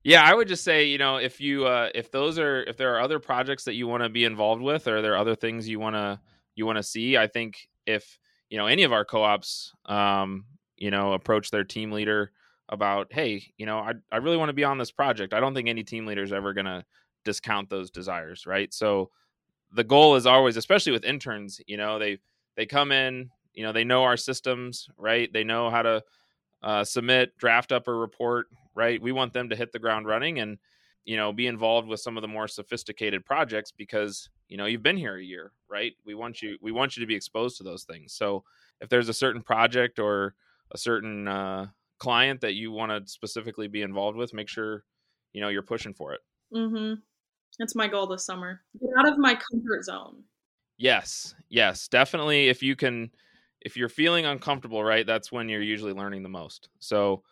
Yeah, 0.03 0.23
I 0.25 0.35
would 0.35 0.49
just 0.49 0.65
say, 0.65 0.87
you 0.87 0.97
know, 0.97 1.17
if 1.17 1.39
you 1.39 1.67
uh 1.67 1.87
if 1.95 2.11
those 2.11 2.37
are 2.37 2.63
if 2.63 2.75
there 2.75 2.95
are 2.95 2.99
other 2.99 3.19
projects 3.19 3.63
that 3.63 3.75
you 3.75 3.87
want 3.87 4.03
to 4.03 4.09
be 4.09 4.25
involved 4.25 4.61
with 4.61 4.89
or 4.89 5.01
there 5.01 5.13
are 5.13 5.17
other 5.17 5.35
things 5.35 5.69
you 5.69 5.79
want 5.79 5.95
to 5.95 6.19
you 6.53 6.65
want 6.65 6.79
to 6.79 6.83
see, 6.83 7.15
I 7.15 7.27
think 7.27 7.69
if, 7.85 8.19
you 8.49 8.57
know, 8.57 8.67
any 8.67 8.83
of 8.83 8.91
our 8.91 9.05
co-ops 9.05 9.71
um, 9.85 10.45
you 10.81 10.91
know, 10.91 11.13
approach 11.13 11.51
their 11.51 11.63
team 11.63 11.91
leader 11.91 12.31
about, 12.69 13.13
"Hey, 13.13 13.53
you 13.57 13.65
know, 13.67 13.79
I 13.79 13.93
I 14.11 14.17
really 14.17 14.37
want 14.37 14.49
to 14.49 14.53
be 14.53 14.63
on 14.65 14.79
this 14.79 14.91
project." 14.91 15.33
I 15.33 15.39
don't 15.39 15.53
think 15.53 15.69
any 15.69 15.83
team 15.83 16.07
leader 16.07 16.23
is 16.23 16.33
ever 16.33 16.53
going 16.53 16.65
to 16.65 16.85
discount 17.25 17.69
those 17.69 17.91
desires, 17.91 18.47
right? 18.47 18.73
So 18.73 19.11
the 19.73 19.83
goal 19.83 20.15
is 20.15 20.25
always 20.25 20.57
especially 20.57 20.91
with 20.91 21.05
interns, 21.05 21.61
you 21.67 21.77
know, 21.77 21.99
they 21.99 22.19
they 22.55 22.65
come 22.65 22.91
in, 22.91 23.29
you 23.53 23.63
know, 23.63 23.71
they 23.71 23.83
know 23.83 24.03
our 24.03 24.17
systems, 24.17 24.87
right? 24.97 25.31
They 25.31 25.43
know 25.43 25.69
how 25.69 25.83
to 25.83 26.03
uh, 26.63 26.83
submit, 26.83 27.37
draft 27.37 27.71
up 27.71 27.87
a 27.87 27.93
report, 27.93 28.47
right? 28.75 29.01
We 29.01 29.11
want 29.11 29.33
them 29.33 29.49
to 29.49 29.55
hit 29.55 29.71
the 29.71 29.79
ground 29.79 30.07
running 30.07 30.39
and 30.39 30.57
you 31.05 31.17
know 31.17 31.33
be 31.33 31.47
involved 31.47 31.87
with 31.87 31.99
some 31.99 32.17
of 32.17 32.21
the 32.21 32.27
more 32.27 32.47
sophisticated 32.47 33.25
projects 33.25 33.71
because 33.71 34.29
you 34.49 34.57
know 34.57 34.65
you've 34.65 34.83
been 34.83 34.97
here 34.97 35.17
a 35.17 35.23
year, 35.23 35.51
right? 35.69 35.93
We 36.05 36.15
want 36.15 36.41
you 36.41 36.57
we 36.61 36.71
want 36.71 36.95
you 36.97 37.01
to 37.01 37.07
be 37.07 37.15
exposed 37.15 37.57
to 37.57 37.63
those 37.63 37.83
things. 37.83 38.13
So 38.13 38.43
if 38.81 38.89
there's 38.89 39.09
a 39.09 39.13
certain 39.13 39.41
project 39.41 39.99
or 39.99 40.35
a 40.71 40.77
certain 40.77 41.27
uh, 41.27 41.67
client 41.99 42.41
that 42.41 42.55
you 42.55 42.71
want 42.71 42.91
to 42.91 43.09
specifically 43.11 43.67
be 43.67 43.81
involved 43.81 44.17
with, 44.17 44.33
make 44.33 44.49
sure 44.49 44.83
you 45.33 45.41
know 45.41 45.49
you're 45.49 45.61
pushing 45.61 45.93
for 45.93 46.13
it. 46.13 46.21
Mm-hmm. 46.53 46.99
That's 47.59 47.75
my 47.75 47.87
goal 47.87 48.07
this 48.07 48.25
summer. 48.25 48.61
Get 48.79 48.89
out 48.97 49.11
of 49.11 49.17
my 49.17 49.35
comfort 49.35 49.83
zone. 49.83 50.23
Yes, 50.77 51.35
yes, 51.49 51.87
definitely. 51.87 52.49
If 52.49 52.63
you 52.63 52.75
can, 52.75 53.11
if 53.61 53.77
you're 53.77 53.89
feeling 53.89 54.25
uncomfortable, 54.25 54.83
right, 54.83 55.05
that's 55.05 55.31
when 55.31 55.47
you're 55.47 55.61
usually 55.61 55.93
learning 55.93 56.23
the 56.23 56.29
most. 56.29 56.69
So 56.79 57.23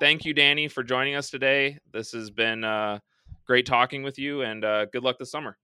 thank 0.00 0.24
you, 0.24 0.34
Dani, 0.34 0.70
for 0.70 0.82
joining 0.82 1.14
us 1.14 1.28
today. 1.28 1.78
This 1.92 2.12
has 2.12 2.30
been 2.30 2.64
uh, 2.64 3.00
great 3.46 3.66
talking 3.66 4.02
with 4.02 4.18
you, 4.18 4.42
and 4.42 4.64
uh, 4.64 4.86
good 4.86 5.02
luck 5.02 5.18
this 5.18 5.30
summer. 5.30 5.58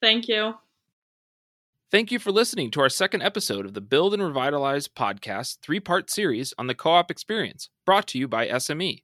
Thank 0.00 0.28
you. 0.28 0.54
Thank 1.90 2.10
you 2.10 2.18
for 2.18 2.32
listening 2.32 2.70
to 2.72 2.80
our 2.80 2.88
second 2.88 3.22
episode 3.22 3.64
of 3.66 3.74
the 3.74 3.80
Build 3.80 4.14
and 4.14 4.22
Revitalize 4.22 4.88
podcast 4.88 5.58
three 5.60 5.80
part 5.80 6.10
series 6.10 6.52
on 6.58 6.66
the 6.66 6.74
co 6.74 6.90
op 6.90 7.10
experience, 7.10 7.68
brought 7.86 8.06
to 8.08 8.18
you 8.18 8.26
by 8.26 8.48
SME. 8.48 9.02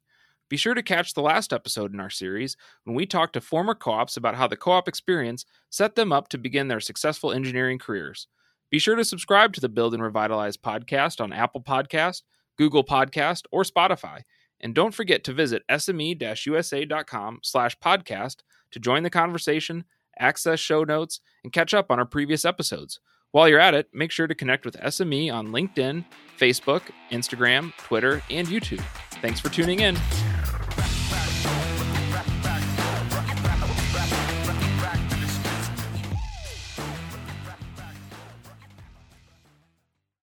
Be 0.49 0.57
sure 0.57 0.73
to 0.73 0.83
catch 0.83 1.13
the 1.13 1.21
last 1.21 1.53
episode 1.53 1.93
in 1.93 1.99
our 1.99 2.09
series 2.09 2.57
when 2.83 2.95
we 2.95 3.05
talk 3.05 3.31
to 3.33 3.41
former 3.41 3.75
co 3.75 3.91
ops 3.91 4.17
about 4.17 4.35
how 4.35 4.47
the 4.47 4.57
co 4.57 4.71
op 4.71 4.87
experience 4.87 5.45
set 5.69 5.95
them 5.95 6.11
up 6.11 6.27
to 6.29 6.37
begin 6.37 6.67
their 6.67 6.81
successful 6.81 7.31
engineering 7.31 7.79
careers. 7.79 8.27
Be 8.69 8.79
sure 8.79 8.95
to 8.95 9.05
subscribe 9.05 9.53
to 9.53 9.61
the 9.61 9.69
Build 9.69 9.93
and 9.93 10.03
Revitalize 10.03 10.57
podcast 10.57 11.21
on 11.21 11.31
Apple 11.31 11.61
Podcast, 11.61 12.23
Google 12.57 12.83
Podcast, 12.83 13.43
or 13.51 13.63
Spotify 13.63 14.21
and 14.61 14.75
don't 14.75 14.93
forget 14.93 15.23
to 15.25 15.33
visit 15.33 15.63
sme-usa.com 15.69 17.39
slash 17.43 17.77
podcast 17.79 18.37
to 18.71 18.79
join 18.79 19.03
the 19.03 19.09
conversation, 19.09 19.83
access 20.21 20.59
show 20.59 20.83
notes, 20.83 21.19
and 21.43 21.51
catch 21.51 21.73
up 21.73 21.91
on 21.91 21.99
our 21.99 22.05
previous 22.05 22.45
episodes. 22.45 22.99
While 23.31 23.49
you're 23.49 23.59
at 23.59 23.73
it, 23.73 23.89
make 23.93 24.11
sure 24.11 24.27
to 24.27 24.35
connect 24.35 24.65
with 24.65 24.77
SME 24.77 25.33
on 25.33 25.47
LinkedIn, 25.47 26.05
Facebook, 26.37 26.83
Instagram, 27.11 27.75
Twitter, 27.77 28.21
and 28.29 28.47
YouTube. 28.47 28.83
Thanks 29.21 29.39
for 29.39 29.49
tuning 29.49 29.79
in. 29.79 29.97